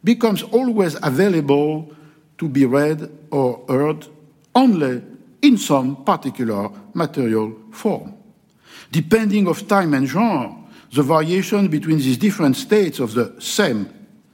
[0.03, 1.93] becomes always available
[2.37, 4.07] to be read or heard
[4.55, 5.01] only
[5.41, 8.13] in some particular material form.
[8.91, 10.55] Depending of time and genre,
[10.91, 13.89] the variation between these different states of the same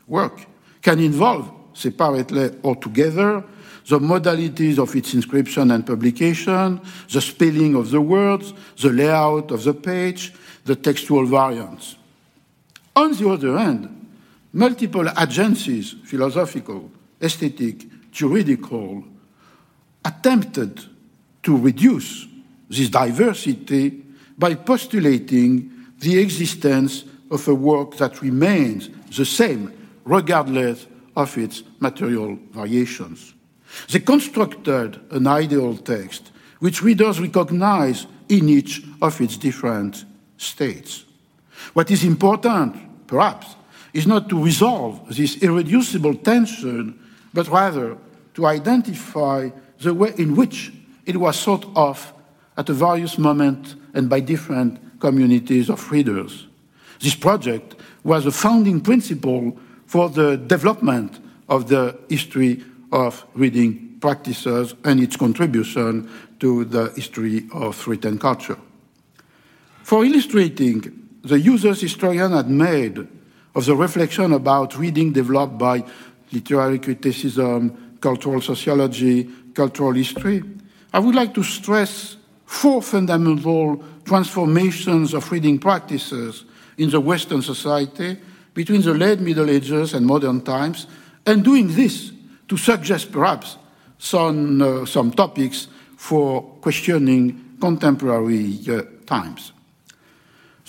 [0.07, 0.45] work
[0.81, 3.43] can involve, separately or together,
[3.88, 6.79] the modalities of its inscription and publication,
[7.12, 10.33] the spelling of the words, the layout of the page,
[10.65, 11.95] the textual variants.
[12.95, 14.08] On the other hand,
[14.54, 19.03] multiple agencies, philosophical, aesthetic, juridical,
[20.03, 20.82] attempted
[21.43, 22.28] to reduce
[22.70, 24.03] this diversity
[24.38, 29.74] by postulating the existence of a work that remains the same
[30.05, 33.34] regardless of its material variations.
[33.91, 40.05] They constructed an ideal text which readers recognize in each of its different
[40.38, 41.05] states.
[41.74, 42.76] What is important,
[43.10, 43.55] perhaps,
[43.93, 46.97] is not to resolve this irreducible tension,
[47.34, 47.97] but rather
[48.36, 49.49] to identify
[49.80, 50.72] the way in which
[51.05, 52.14] it was thought of
[52.55, 56.47] at a various moment and by different communities of readers.
[56.99, 59.57] This project was a founding principle
[59.88, 67.47] for the development of the history of reading practices and its contribution to the history
[67.53, 68.57] of written culture.
[69.84, 73.07] For illustrating the user's historian had made
[73.55, 75.84] of the reflection about reading developed by
[76.32, 80.43] literary criticism, cultural sociology, cultural history,
[80.93, 86.45] I would like to stress four fundamental transformations of reading practices
[86.78, 88.17] in the Western society
[88.53, 90.88] between the late Middle Ages and modern times,
[91.26, 92.11] and doing this
[92.47, 93.57] to suggest perhaps
[93.99, 99.51] some, uh, some topics for questioning contemporary uh, times.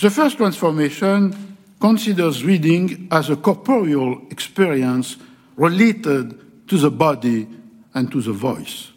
[0.00, 5.18] The first transformation considers reading as a corporeal experience
[5.56, 7.46] related to the body
[7.92, 8.92] and to the voice.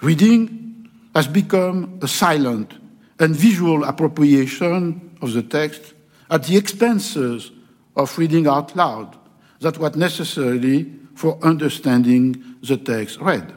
[0.00, 2.74] Reading has become a silent
[3.18, 5.92] and visual appropriation of the text
[6.30, 7.50] at the expenses
[7.96, 9.18] of reading out loud.
[9.58, 13.52] That was necessary for understanding the text read.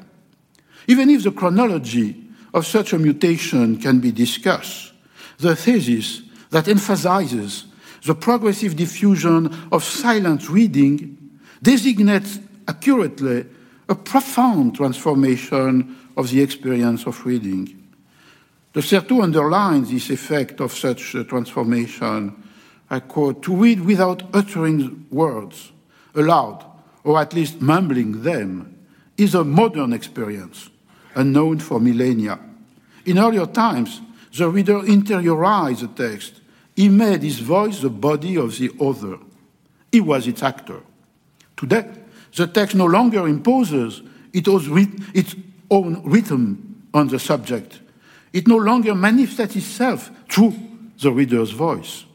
[0.87, 4.93] Even if the chronology of such a mutation can be discussed,
[5.37, 7.65] the thesis that emphasizes
[8.05, 11.17] the progressive diffusion of silent reading
[11.61, 13.45] designates accurately
[13.89, 17.81] a profound transformation of the experience of reading.
[18.73, 22.35] De Certeau underlines this effect of such transformation.
[22.89, 25.71] I quote, to read without uttering words
[26.13, 26.65] aloud,
[27.03, 28.75] or at least mumbling them,
[29.17, 30.69] is a modern experience,
[31.15, 32.39] unknown for millennia.
[33.05, 34.01] In earlier times,
[34.37, 36.41] the reader interiorized the text.
[36.75, 39.17] He made his voice the body of the author.
[39.91, 40.81] He was its actor.
[41.55, 41.89] Today,
[42.35, 44.01] the text no longer imposes
[44.33, 45.35] its
[45.71, 47.79] own rhythm on the subject.
[48.33, 50.53] It no longer manifests itself through
[50.99, 52.05] the reader's voice.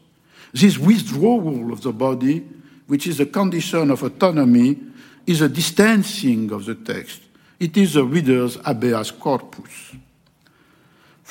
[0.53, 2.47] This withdrawal of the body,
[2.85, 4.77] which is a condition of autonomy,
[5.25, 7.21] is a distancing of the text.
[7.59, 9.95] It is the reader's habeas corpus.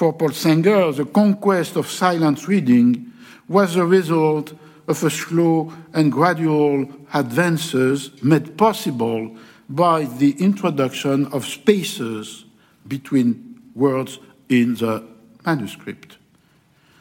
[0.00, 3.12] For Paul Saenger, the conquest of silent reading
[3.48, 4.54] was the result
[4.88, 9.36] of a slow and gradual advances made possible
[9.68, 12.46] by the introduction of spaces
[12.88, 15.04] between words in the
[15.44, 16.16] manuscript.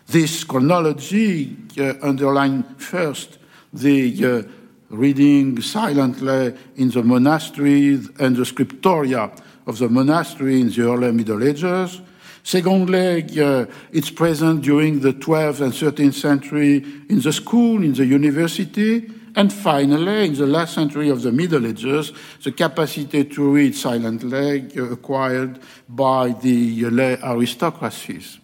[0.08, 3.38] This chronology uh, underlines first
[3.72, 4.44] the uh,
[4.90, 9.32] reading silently in the monasteries and the scriptoria
[9.68, 12.02] of the monastery in the early Middle Ages,
[12.44, 16.78] Secondly, uh, it's present during the 12th and 13th century
[17.10, 21.66] in the school, in the university, and finally, in the last century of the Middle
[21.66, 22.12] Ages,
[22.44, 28.40] the capacity to read silently uh, acquired by the lay aristocracies.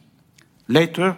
[0.67, 1.17] Later,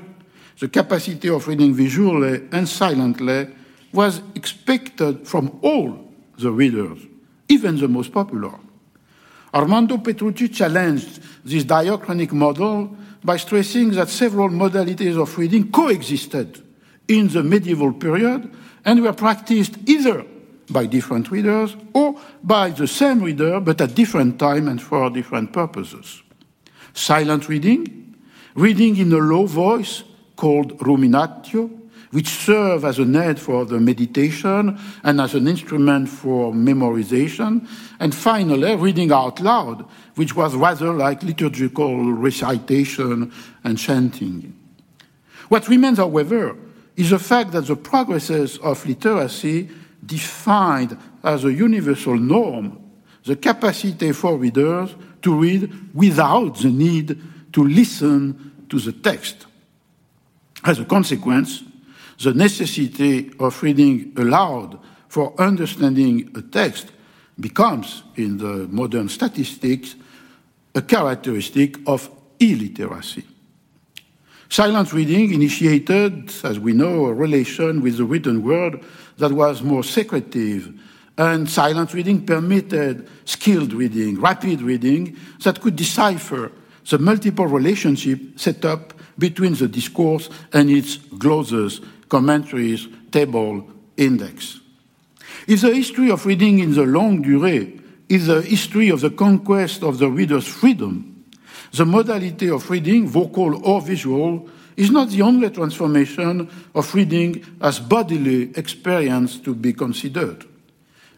[0.59, 3.47] the capacity of reading visually and silently
[3.93, 6.99] was expected from all the readers,
[7.49, 8.53] even the most popular.
[9.57, 16.61] Armando Petrucci challenged this diachronic model by stressing that several modalities of reading coexisted
[17.07, 18.53] in the medieval period
[18.85, 20.23] and were practiced either
[20.69, 25.51] by different readers or by the same reader but at different time and for different
[25.51, 26.21] purposes.
[26.93, 28.15] Silent reading,
[28.53, 30.03] reading in a low voice
[30.35, 31.71] called ruminatio,
[32.17, 37.63] which serve as an aid for the meditation and as an instrument for memorization.
[37.99, 43.31] And finally, reading out loud, which was rather like liturgical recitation
[43.63, 44.57] and chanting.
[45.49, 46.57] What remains, however,
[46.95, 49.69] is the fact that the progresses of literacy
[50.03, 52.81] defined as a universal norm
[53.25, 57.21] the capacity for readers to read without the need
[57.53, 59.45] to listen to the text.
[60.63, 61.61] As a consequence,
[62.19, 66.91] the necessity of reading aloud for understanding a text
[67.39, 69.95] becomes, in the modern statistics,
[70.73, 72.09] a characteristic of
[72.39, 73.23] illiteracy.
[74.49, 78.83] Silent reading initiated, as we know, a relation with the written word
[79.17, 80.73] that was more secretive,
[81.17, 86.51] and silent reading permitted skilled reading, rapid reading that could decipher
[86.89, 94.59] the multiple relationship set up between the discourse and its glosses commentaries, table, index.
[95.47, 99.83] If the history of reading in the longue durée is the history of the conquest
[99.83, 101.25] of the reader's freedom,
[101.71, 107.79] the modality of reading, vocal or visual, is not the only transformation of reading as
[107.79, 110.45] bodily experience to be considered.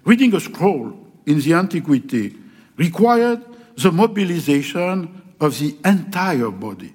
[0.06, 2.36] Reading a scroll in the antiquity
[2.78, 3.44] required
[3.76, 6.94] the mobilization of the entire body.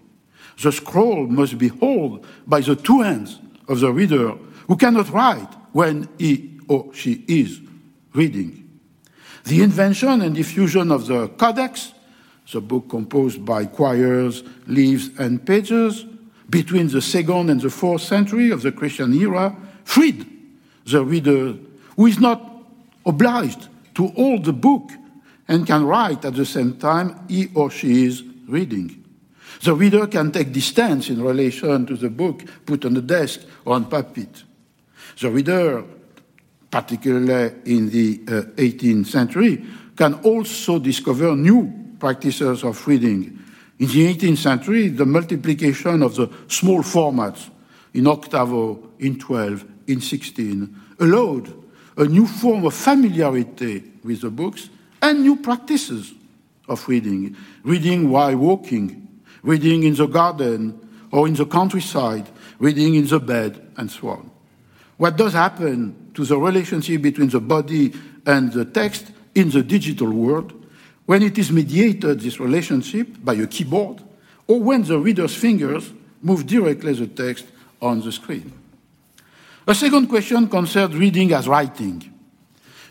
[0.63, 3.39] The scroll must be held by the two hands
[3.69, 4.31] of the reader
[4.69, 7.61] who cannot write when he or she is
[8.15, 8.61] reading.
[9.45, 11.93] The invention and diffusion of the Codex,
[12.51, 16.07] the book composed by quires, leaves, and pages,
[16.49, 20.27] between the second and the fourth century of the Christian era, freed
[20.87, 21.57] the reader
[21.97, 22.65] who is not
[23.07, 24.91] obliged to hold the book
[25.49, 29.04] and can write at the same time he or she is reading.
[29.65, 33.75] The reader can take distance in relation to the book put on the desk or
[33.77, 34.45] on pulpit.
[35.19, 35.83] The reader,
[36.71, 39.65] particularly in the uh, 18th century,
[39.97, 43.39] can also discover new practices of reading.
[43.79, 47.49] In the 18th century, the multiplication of the small formats
[47.95, 51.51] in octavo, in 12, in 16 allowed
[51.97, 54.69] a new form of familiarity with the books
[55.01, 56.13] and new practices
[56.69, 57.35] of reading.
[57.63, 59.04] Reading while walking,
[59.45, 60.81] reading in the garden
[61.13, 62.27] or in the countryside,
[62.59, 64.31] reading in the bed, and so on.
[64.97, 67.93] What does happen to the relationship between the body
[68.27, 70.53] and the text in the digital world
[71.07, 74.03] when it is mediated, this relationship, by a keyboard,
[74.49, 75.93] or when the reader's fingers
[76.23, 77.47] move directly the text
[77.83, 78.51] on the screen?
[79.67, 82.03] A second question concerns reading as writing.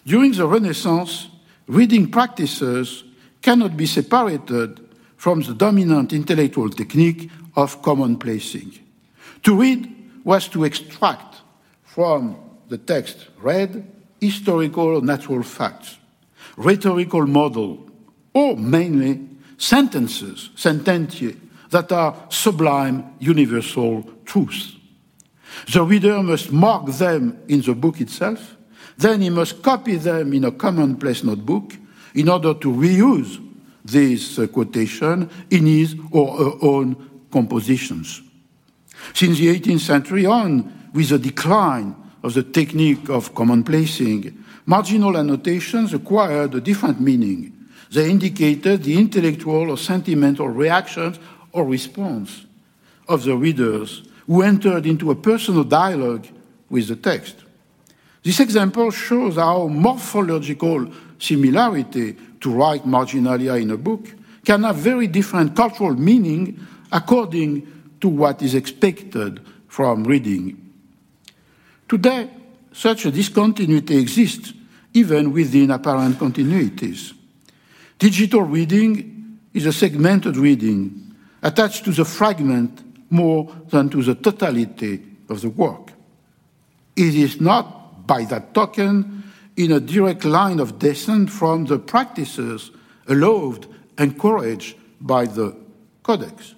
[0.06, 1.30] During the Renaissance,
[1.68, 3.04] reading practices
[3.42, 4.83] cannot be separated
[5.24, 8.78] from the dominant intellectual technique of commonplacing.
[9.44, 9.88] To read
[10.26, 11.38] was to extract
[11.86, 12.36] from
[12.68, 13.88] the text read
[14.20, 15.98] historical or natural facts,
[16.58, 17.90] rhetorical model,
[18.34, 19.22] or mainly
[19.58, 24.76] sentences, sententiae, that are sublime universal truths.
[25.72, 28.58] The reader must mark them in the book itself,
[28.98, 31.78] then he must copy them in a commonplace notebook
[32.14, 33.40] in order to reuse
[33.84, 38.22] this uh, quotation in his or her own compositions.
[39.14, 45.94] Since the 18th century on, with the decline of the technique of commonplacing, marginal annotations
[45.94, 47.52] acquired a different meaning.
[47.92, 51.20] They indicated the intellectual or sentimental reactions
[51.52, 52.46] or response
[53.08, 56.26] of the readers who entered into a personal dialogue
[56.70, 57.36] with the text.
[58.24, 64.08] This example shows how morphological similarity to write marginalia in a book
[64.46, 66.60] can have very different cultural meaning
[66.92, 67.66] according
[68.02, 70.60] to what is expected from reading.
[71.88, 72.30] Today,
[72.74, 74.54] such a discontinuity exists
[74.94, 77.14] even within apparent continuities.
[77.98, 85.02] Digital reading is a segmented reading attached to the fragment more than to the totality
[85.30, 85.94] of the work.
[86.96, 89.23] It is not by that token
[89.56, 92.72] in a direct line of descent from the practices
[93.08, 95.56] allowed, encouraged by the
[96.02, 96.56] Codex.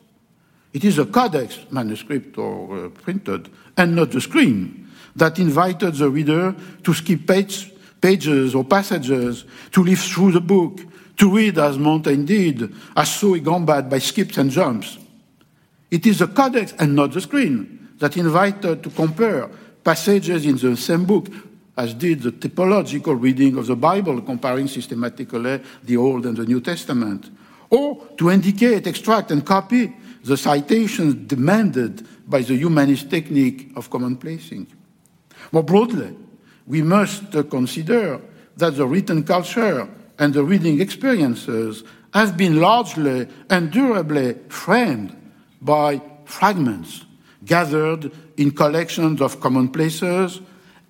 [0.73, 6.09] It is a Codex, manuscript or uh, printed, and not the screen, that invited the
[6.09, 7.71] reader to skip page,
[8.01, 10.79] pages or passages, to live through the book,
[11.17, 14.97] to read as Montaigne did, as Saul Gambad by skips and jumps.
[15.89, 19.49] It is the Codex and not the screen that invited to compare
[19.83, 21.27] passages in the same book,
[21.77, 26.61] as did the typological reading of the Bible, comparing systematically the Old and the New
[26.61, 27.29] Testament,
[27.69, 34.67] or to indicate, extract, and copy the citations demanded by the humanist technique of commonplacing.
[35.51, 36.15] More broadly,
[36.65, 38.19] we must consider
[38.57, 45.15] that the written culture and the reading experiences have been largely and durably framed
[45.61, 47.05] by fragments
[47.43, 50.41] gathered in collections of commonplaces,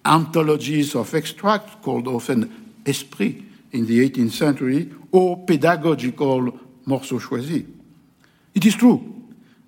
[0.06, 3.42] anthologies of extracts called often esprit
[3.72, 7.66] in the 18th century, or pedagogical morceaux choisis.
[8.54, 9.02] It is true,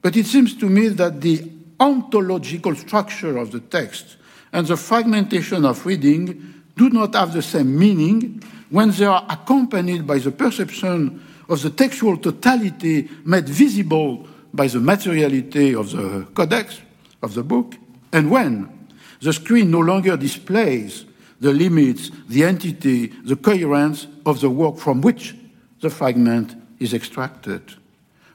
[0.02, 4.18] but it seems to me that the ontological structure of the text
[4.54, 10.06] and the fragmentation of reading do not have the same meaning when they are accompanied
[10.06, 16.82] by the perception of the textual totality made visible by the materiality of the codex,
[17.22, 17.76] of the book,
[18.14, 18.77] and when
[19.22, 21.06] the screen no longer displays
[21.40, 25.36] the limits, the entity, the coherence of the work from which
[25.82, 27.62] the fragment is extracted.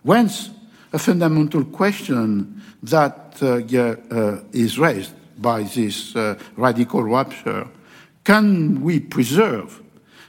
[0.02, 0.50] Whence,
[0.92, 3.56] a fundamental question that uh,
[4.14, 7.66] uh, is raised by this uh, radical rupture
[8.24, 9.80] can we preserve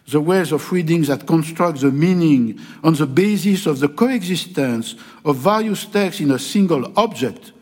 [0.07, 5.37] the ways of reading that construct the meaning on the basis of the coexistence of
[5.37, 7.52] various texts in a single object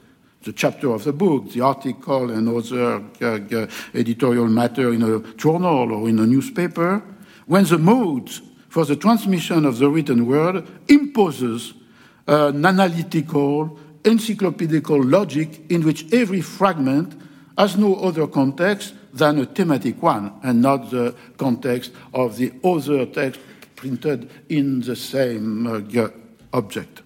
[0.44, 5.92] the chapter of the book, the article, and other uh, editorial matter in a journal
[5.92, 7.02] or in a newspaper,
[7.46, 8.30] when the mode
[8.70, 11.74] for the transmission of the written word imposes
[12.28, 17.20] an analytical, encyclopedical logic in which every fragment
[17.58, 23.06] has no other context than a thematic one and not the context of the other
[23.06, 23.39] text
[23.76, 26.08] printed in the same uh,
[26.54, 27.02] object.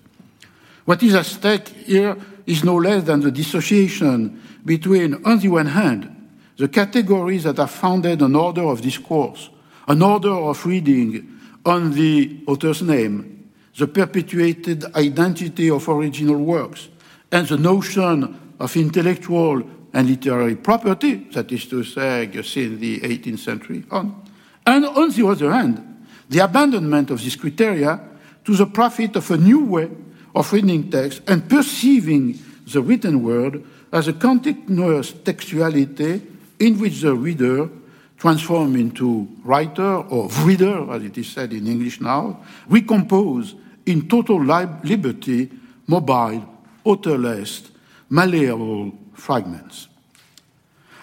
[0.85, 2.15] What is at stake here
[2.45, 6.11] is no less than the dissociation between, on the one hand,
[6.57, 9.49] the categories that have founded an order of discourse,
[9.87, 16.89] an order of reading on the author's name, the perpetuated identity of original works,
[17.31, 23.39] and the notion of intellectual and literary property, that is to say, since the 18th
[23.39, 24.23] century on.
[24.65, 27.99] And on the other hand, the abandonment of these criteria
[28.45, 29.89] to the profit of a new way
[30.35, 36.21] of reading text and perceiving the written word as a continuous textuality
[36.59, 37.69] in which the reader
[38.17, 43.55] transform into writer or reader, as it is said in English now, recompose
[43.85, 45.49] in total liberty,
[45.87, 46.43] mobile,
[46.83, 47.71] authorless,
[48.09, 49.87] malleable fragments.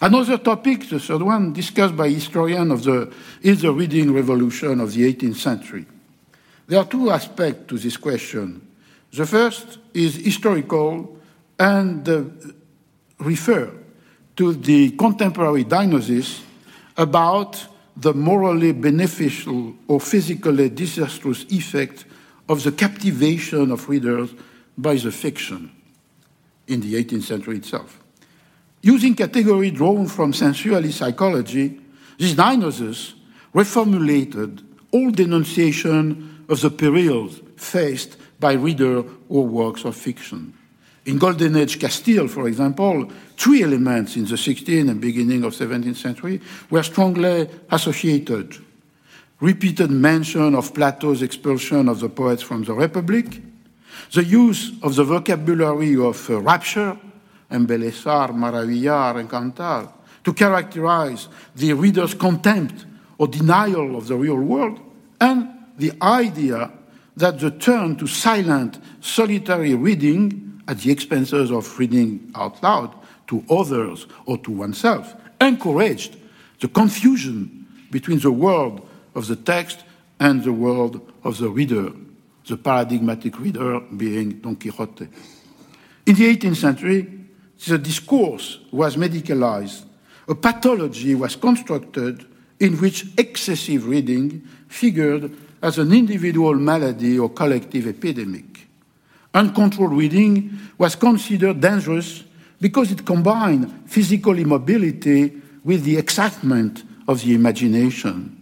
[0.00, 4.92] Another topic, the third one, discussed by historians of the, is the reading revolution of
[4.92, 5.86] the 18th century.
[6.66, 8.71] There are two aspects to this question.
[9.12, 11.18] The first is historical
[11.58, 12.24] and uh,
[13.18, 13.70] refer
[14.36, 16.42] to the contemporary diagnosis
[16.96, 22.06] about the morally beneficial or physically disastrous effect
[22.48, 24.30] of the captivation of readers
[24.78, 25.70] by the fiction
[26.66, 28.00] in the 18th century itself.
[28.80, 31.78] Using category drawn from sensualist psychology,
[32.18, 33.14] this diagnosis
[33.54, 40.52] reformulated all denunciation of the perils faced by reader or works of fiction.
[41.06, 45.96] In Golden Age Castile, for example, three elements in the 16th and beginning of 17th
[45.96, 48.56] century were strongly associated.
[49.40, 53.40] Repeated mention of Plato's expulsion of the poets from the Republic,
[54.12, 56.98] the use of the vocabulary of uh, rapture,
[57.50, 59.90] embelesar, maravillar, encantar,
[60.24, 62.86] to characterize the reader's contempt
[63.18, 64.80] or denial of the real world,
[65.20, 66.70] and the idea
[67.16, 72.94] that the turn to silent, solitary reading at the expenses of reading out loud
[73.26, 76.16] to others or to oneself encouraged
[76.60, 79.84] the confusion between the world of the text
[80.20, 81.92] and the world of the reader,
[82.46, 85.08] the paradigmatic reader being Don Quixote.
[86.06, 87.18] In the 18th century,
[87.66, 89.84] the discourse was medicalized.
[90.28, 92.26] A pathology was constructed
[92.58, 98.66] in which excessive reading figured as an individual malady or collective epidemic.
[99.32, 102.24] Uncontrolled reading was considered dangerous
[102.60, 108.36] because it combined physical immobility with the excitement of the imagination.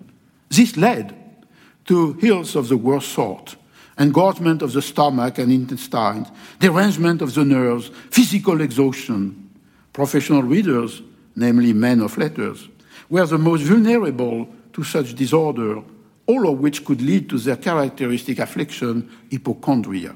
[0.49, 1.15] This led
[1.85, 3.57] to ills of the worst sort
[3.99, 9.51] engorgement of the stomach and intestines, derangement of the nerves, physical exhaustion.
[9.93, 11.03] Professional readers,
[11.37, 12.67] namely men of letters,
[13.11, 15.83] were the most vulnerable to such disorder
[16.31, 20.15] all of which could lead to their characteristic affliction, hypochondria.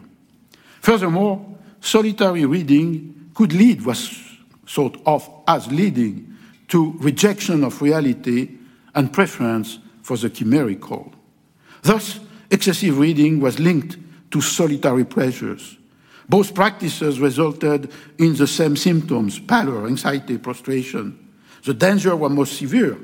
[0.81, 1.45] Furthermore,
[1.81, 4.23] solitary reading could lead, was
[4.65, 6.37] thought of as leading,
[6.69, 8.49] to rejection of reality
[8.95, 11.13] and preference for the chimerical.
[11.83, 13.97] Thus, excessive reading was linked
[14.31, 15.77] to solitary pleasures.
[16.29, 21.19] Both practices resulted in the same symptoms pallor, anxiety, prostration.
[21.65, 22.99] The danger was most severe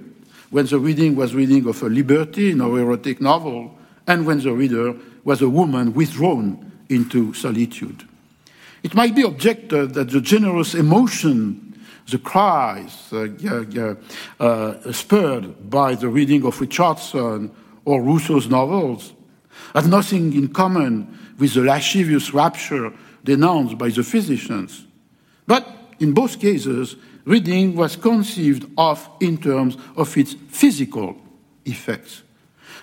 [0.51, 4.95] when the reading was reading of a libertine or erotic novel, and when the reader
[5.25, 8.05] was a woman withdrawn into solitude.
[8.83, 11.79] It might be objected that the generous emotion,
[12.11, 13.95] the cries uh, uh,
[14.43, 17.51] uh, spurred by the reading of Richardson
[17.85, 19.13] or Rousseau's novels,
[19.75, 22.93] had nothing in common with the lascivious rapture
[23.23, 24.87] denounced by the physicians.
[25.47, 25.67] But
[25.99, 31.17] in both cases, reading was conceived of in terms of its physical
[31.65, 32.23] effects.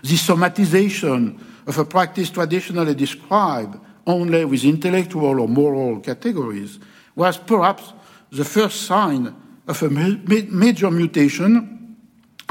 [0.02, 6.80] The somatization of a practice traditionally described only with intellectual or moral categories
[7.16, 7.94] was perhaps
[8.32, 9.36] the first sign
[9.68, 11.98] of a major mutation,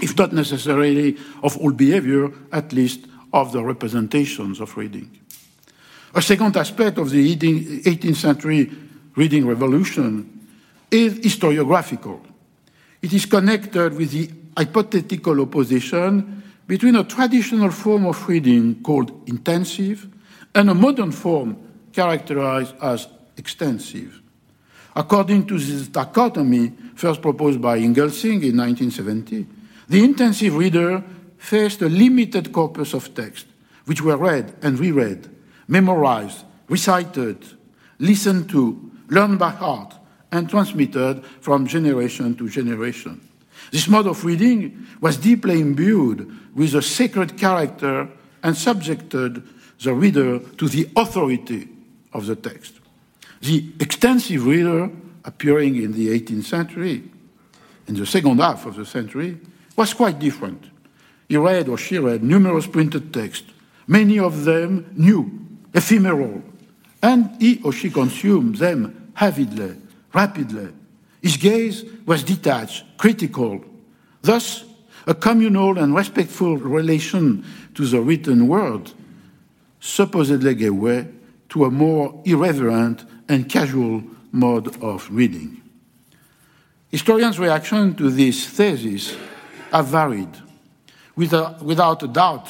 [0.02, 5.10] if not necessarily of all behavior, at least of the representations of reading.
[6.14, 8.70] A second aspect of the 18th century
[9.14, 10.35] reading revolution
[10.90, 12.20] is historiographical.
[13.02, 20.08] It is connected with the hypothetical opposition between a traditional form of reading called intensive
[20.54, 21.56] and a modern form
[21.92, 24.20] characterized as extensive.
[24.94, 29.46] According to this dichotomy, first proposed by Engelsing in 1970,
[29.88, 31.04] the intensive reader
[31.36, 33.46] faced a limited corpus of text,
[33.84, 35.28] which were read and reread,
[35.68, 37.44] memorized, recited,
[37.98, 39.95] listened to, learned by heart,
[40.32, 43.20] and transmitted from generation to generation.
[43.70, 48.08] This mode of reading was deeply imbued with a sacred character
[48.42, 49.42] and subjected
[49.82, 51.68] the reader to the authority
[52.12, 52.74] of the text.
[53.40, 54.90] The extensive reader,
[55.24, 57.02] appearing in the 18th century,
[57.86, 59.38] in the second half of the century,
[59.76, 60.64] was quite different.
[61.28, 63.50] He read or she read numerous printed texts,
[63.86, 65.30] many of them new,
[65.74, 66.42] ephemeral,
[67.02, 69.76] and he or she consumed them avidly,
[70.16, 70.72] rapidly.
[71.22, 73.62] His gaze was detached, critical.
[74.22, 74.64] Thus,
[75.06, 77.44] a communal and respectful relation
[77.74, 78.90] to the written word
[79.78, 81.06] supposedly gave way
[81.50, 84.02] to a more irreverent and casual
[84.32, 85.62] mode of reading.
[86.88, 89.16] Historians' reaction to this thesis
[89.70, 90.34] have varied.
[91.14, 92.48] Without, without a doubt,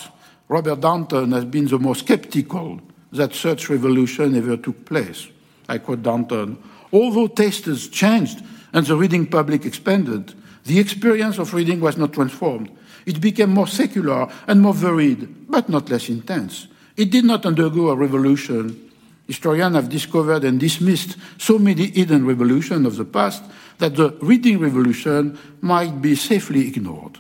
[0.49, 2.81] Robert Darnton has been the most skeptical
[3.13, 5.29] that such revolution ever took place.
[5.69, 6.57] I quote Darnton
[6.93, 10.35] Although tastes changed and the reading public expanded,
[10.65, 12.71] the experience of reading was not transformed.
[13.07, 16.67] It became more secular and more varied, but not less intense.
[16.97, 18.91] It did not undergo a revolution.
[19.27, 23.45] Historians have discovered and dismissed so many hidden revolutions of the past
[23.79, 27.19] that the reading revolution might be safely ignored.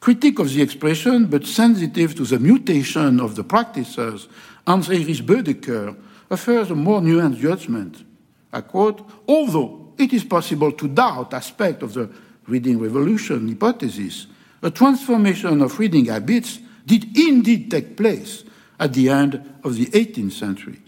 [0.00, 4.28] Critic of the expression, but sensitive to the mutation of the practices,
[4.66, 5.94] Hans Erich Boedeker
[6.30, 8.04] offers a more nuanced judgment.
[8.52, 12.10] I quote, although it is possible to doubt aspect of the
[12.46, 14.26] reading revolution hypothesis,
[14.62, 18.44] a transformation of reading habits did indeed take place
[18.78, 19.34] at the end
[19.64, 20.78] of the 18th century.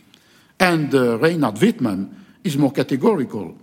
[0.58, 2.12] And uh, Reinhard Wittmann
[2.42, 3.56] is more categorical.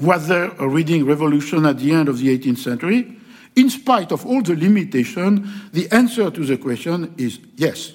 [0.00, 3.16] Was there a reading revolution at the end of the 18th century?
[3.56, 7.92] In spite of all the limitation, the answer to the question is yes.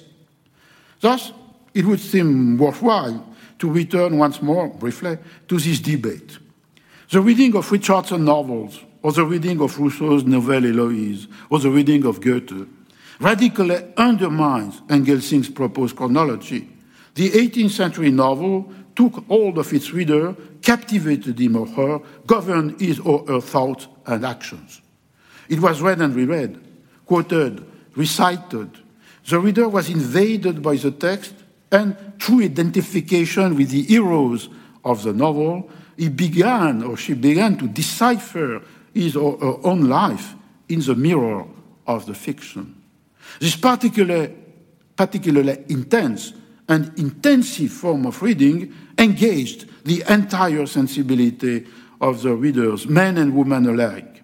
[1.00, 1.32] Thus,
[1.72, 6.38] it would seem worthwhile to return once more, briefly, to this debate.
[7.10, 12.06] The reading of Richardson novels, or the reading of Rousseau's Nouvelle Héloïse, or the reading
[12.06, 12.66] of Goethe,
[13.20, 16.68] radically undermines Engelsing's proposed chronology.
[17.14, 22.98] The 18th century novel took hold of its reader, captivated him or her, governed his
[23.00, 24.80] or her thoughts and actions.
[25.48, 26.60] It was read and reread,
[27.06, 28.70] quoted, recited.
[29.28, 31.34] The reader was invaded by the text,
[31.70, 34.48] and through identification with the heroes
[34.84, 38.62] of the novel, he began or she began to decipher
[38.92, 40.34] his or her own life
[40.68, 41.46] in the mirror
[41.86, 42.80] of the fiction.
[43.40, 44.30] This particular,
[44.96, 46.32] particularly intense
[46.68, 51.66] and intensive form of reading engaged the entire sensibility
[52.00, 54.22] of the readers, men and women alike,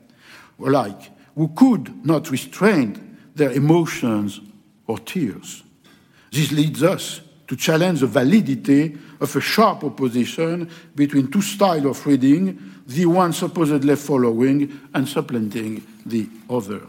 [0.58, 4.40] alike who could not restrain their emotions
[4.86, 5.62] or tears.
[6.30, 7.20] This leads us
[7.50, 13.32] to challenge the validity of a sharp opposition between two styles of reading, the one
[13.32, 16.80] supposedly following and supplanting the other.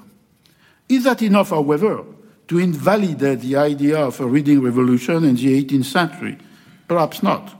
[0.87, 2.05] Is that enough, however,
[2.47, 6.37] to invalidate the idea of a reading revolution in the 18th century?
[6.87, 7.59] Perhaps not.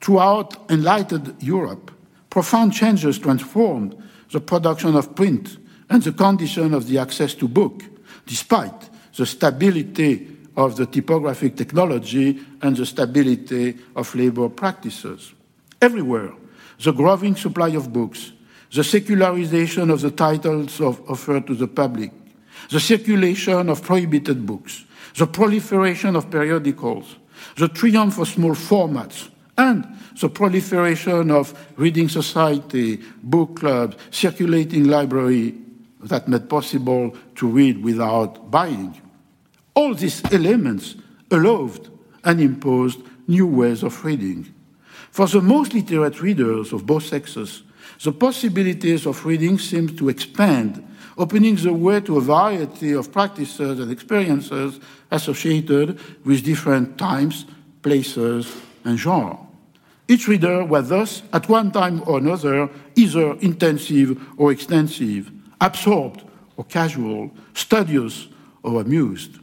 [0.00, 1.90] Throughout enlightened Europe,
[2.30, 4.02] profound changes transformed
[4.32, 5.58] the production of print
[5.90, 7.82] and the condition of the access to book,
[8.24, 15.32] despite the stability of the typographic technology and the stability of labor practices.
[15.80, 16.32] Everywhere,
[16.82, 18.32] the growing supply of books,
[18.72, 22.10] the secularization of the titles of, offered to the public,
[22.70, 24.84] the circulation of prohibited books,
[25.16, 27.16] the proliferation of periodicals,
[27.56, 29.86] the triumph of small formats, and
[30.20, 35.54] the proliferation of reading society, book clubs, circulating library
[36.00, 39.00] that made possible to read without buying.
[39.74, 40.96] All these elements
[41.30, 41.90] allowed
[42.22, 44.54] and imposed new ways of reading.
[45.10, 47.62] For the most literate readers of both sexes,
[48.02, 50.84] the possibilities of reading seem to expand
[51.16, 57.46] opening the way to a variety of practices and experiences associated with different times,
[57.82, 58.52] places,
[58.84, 59.38] and genres.
[60.06, 66.22] Each reader was thus, at one time or another, either intensive or extensive, absorbed
[66.56, 68.28] or casual, studious
[68.62, 69.38] or amused.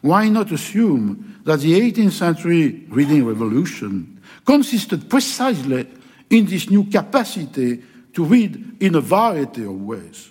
[0.00, 5.88] Why not assume that the 18th century reading revolution consisted precisely
[6.30, 7.82] in this new capacity
[8.12, 10.30] to read in a variety of ways?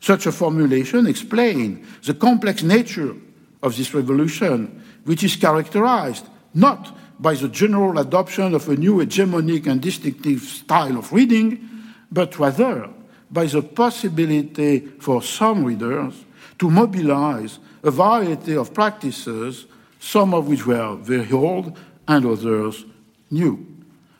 [0.00, 3.14] Such a formulation explains the complex nature
[3.62, 9.66] of this revolution, which is characterized not by the general adoption of a new hegemonic
[9.66, 11.68] and distinctive style of reading,
[12.10, 12.88] but rather
[13.30, 16.14] by the possibility for some readers
[16.58, 19.66] to mobilize a variety of practices,
[20.00, 22.84] some of which were very old and others
[23.30, 23.66] new.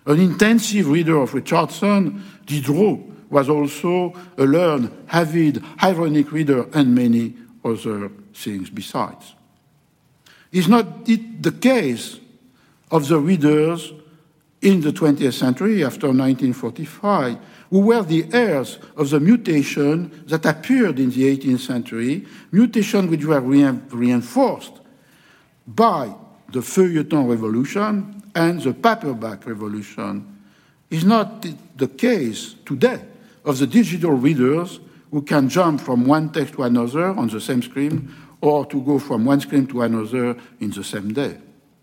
[0.07, 3.01] An intensive reader of Richardson, Diderot,
[3.31, 7.35] was also a learned, avid, ironic reader, and many
[7.65, 9.35] other things besides.
[10.51, 12.21] Is not it the case
[12.91, 13.93] of the readers
[14.63, 17.37] in the 20th century after 1945
[17.71, 23.25] who were the heirs of the mutation that appeared in the 18th century, mutation which
[23.25, 24.81] were reinforced
[25.66, 26.14] by
[26.51, 30.35] the feuilleton revolution and the paperback revolution.
[30.91, 31.45] Is not
[31.77, 33.03] the case today
[33.45, 37.61] of the digital readers who can jump from one text to another on the same
[37.61, 41.37] screen or to go from one screen to another in the same day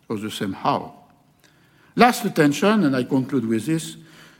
[0.09, 0.91] or the same hour.
[1.95, 3.97] Last tension, and I conclude with this,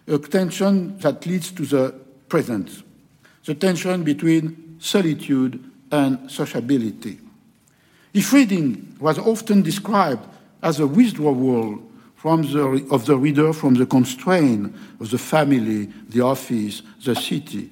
[0.08, 1.94] a tension that leads to the
[2.30, 2.84] present,
[3.46, 7.20] the tension between solitude and sociability.
[8.14, 10.26] If reading was often described
[10.62, 11.82] as a withdrawal
[12.16, 17.70] from the, of the reader from the constraint of the family, the office, the city,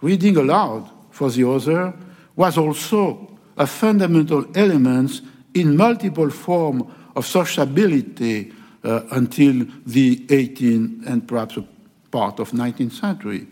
[0.00, 1.92] reading aloud for the other
[2.36, 5.20] was also a fundamental element
[5.54, 6.84] in multiple forms
[7.16, 8.52] of sociability
[8.84, 11.64] Uh, until the 18th and perhaps a
[12.12, 13.44] part of 19th century.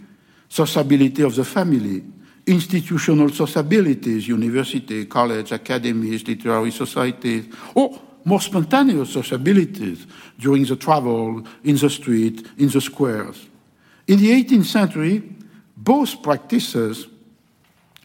[0.48, 2.04] Sociability of the family,
[2.46, 10.06] institutional sociabilities, university, college, academies, literary societies, or more spontaneous sociabilities
[10.38, 13.48] during the travel, in the street, in the squares.
[14.06, 15.28] In the 18th century,
[15.76, 17.08] both practices,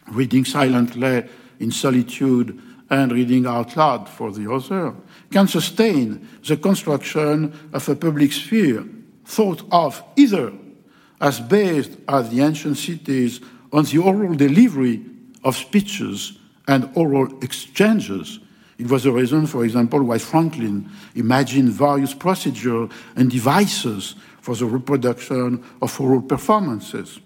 [0.08, 1.24] reading silently
[1.60, 2.60] in solitude
[2.90, 4.92] and reading out loud for the other,
[5.32, 8.84] can sustain the construction of a public sphere
[9.24, 10.52] thought of either
[11.20, 13.40] as based as the ancient cities
[13.72, 15.04] on the oral delivery
[15.44, 18.40] of speeches and oral exchanges.
[18.78, 24.66] It was the reason, for example, why Franklin imagined various procedures and devices for the
[24.66, 27.20] reproduction of oral performances.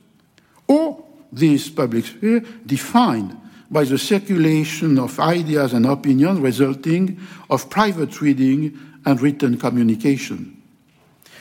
[0.69, 3.37] Or this public sphere defined
[3.71, 7.19] by the circulation of ideas and opinions resulting
[7.51, 10.53] of private reading and written communication.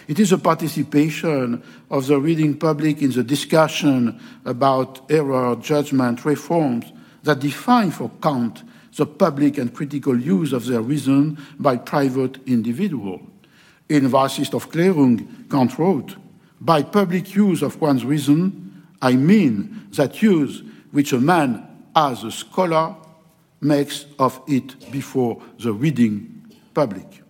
[0.07, 6.85] It is a participation of the reading public in the discussion about error, judgment, reforms
[7.23, 8.63] that define for Kant
[8.95, 13.19] the public and critical use of their reason by private individual.
[13.89, 16.15] In Was ist Aufklärung, Kant wrote,
[16.61, 22.31] By public use of one's reason, I mean that use which a man as a
[22.31, 22.95] scholar
[23.61, 27.23] makes of it before the reading public.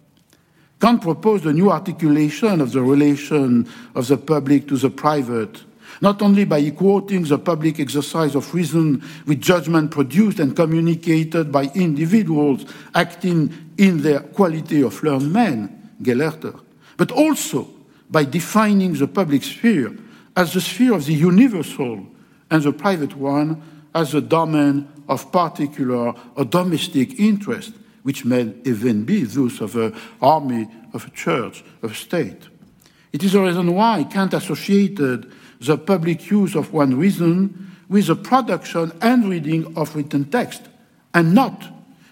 [0.82, 5.64] Kant proposed a new articulation of the relation of the public to the private,
[6.02, 11.64] not only by quoting the public exercise of reason with judgment produced and communicated by
[11.76, 16.60] individuals acting in their quality of learned men, Gelehrter,
[16.98, 17.70] but also
[18.10, 19.96] by defining the public sphere
[20.36, 22.06] as the sphere of the universal
[22.52, 23.62] and the private one
[23.96, 27.74] as a domain of particular or domestic interest,
[28.04, 32.50] which may even be those of an army, of a church, of a state.
[33.14, 35.32] It is the reason why Kant associated
[35.62, 40.64] the public use of one reason with the production and reading of written text,
[41.14, 41.64] and not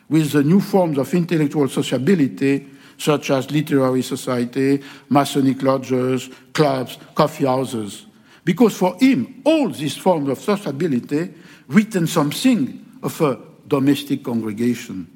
[0.07, 7.45] with the new forms of intellectual sociability, such as literary society, Masonic lodges, clubs, coffee
[7.45, 8.05] houses.
[8.45, 11.33] Because for him, all these forms of sociability
[11.73, 15.07] written something of a domestic congregation.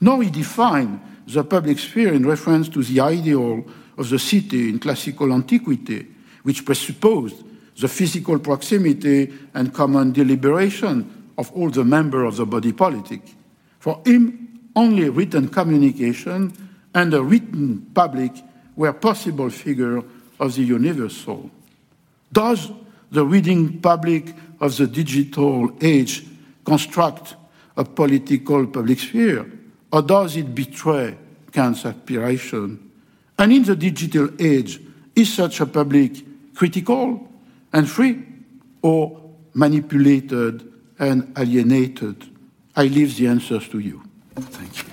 [0.00, 3.64] Nor he defined the public sphere in reference to the ideal
[3.96, 6.06] of the city in classical antiquity,
[6.42, 7.36] which presupposed
[7.78, 13.22] the physical proximity and common deliberation of all the members of the body politic.
[13.78, 16.52] For him, only written communication
[16.94, 18.32] and a written public
[18.76, 20.02] were possible figures
[20.38, 21.50] of the universal.
[22.32, 22.70] Does
[23.10, 26.24] the reading public of the digital age
[26.64, 27.34] construct
[27.76, 29.44] a political public sphere,
[29.90, 31.18] or does it betray
[31.50, 32.90] Kant's aspiration?
[33.38, 34.80] And in the digital age,
[35.16, 37.28] is such a public critical
[37.72, 38.22] and free,
[38.82, 39.20] or
[39.52, 42.24] manipulated and alienated?
[42.76, 44.02] I leave the answers to you.
[44.36, 44.91] Thank you.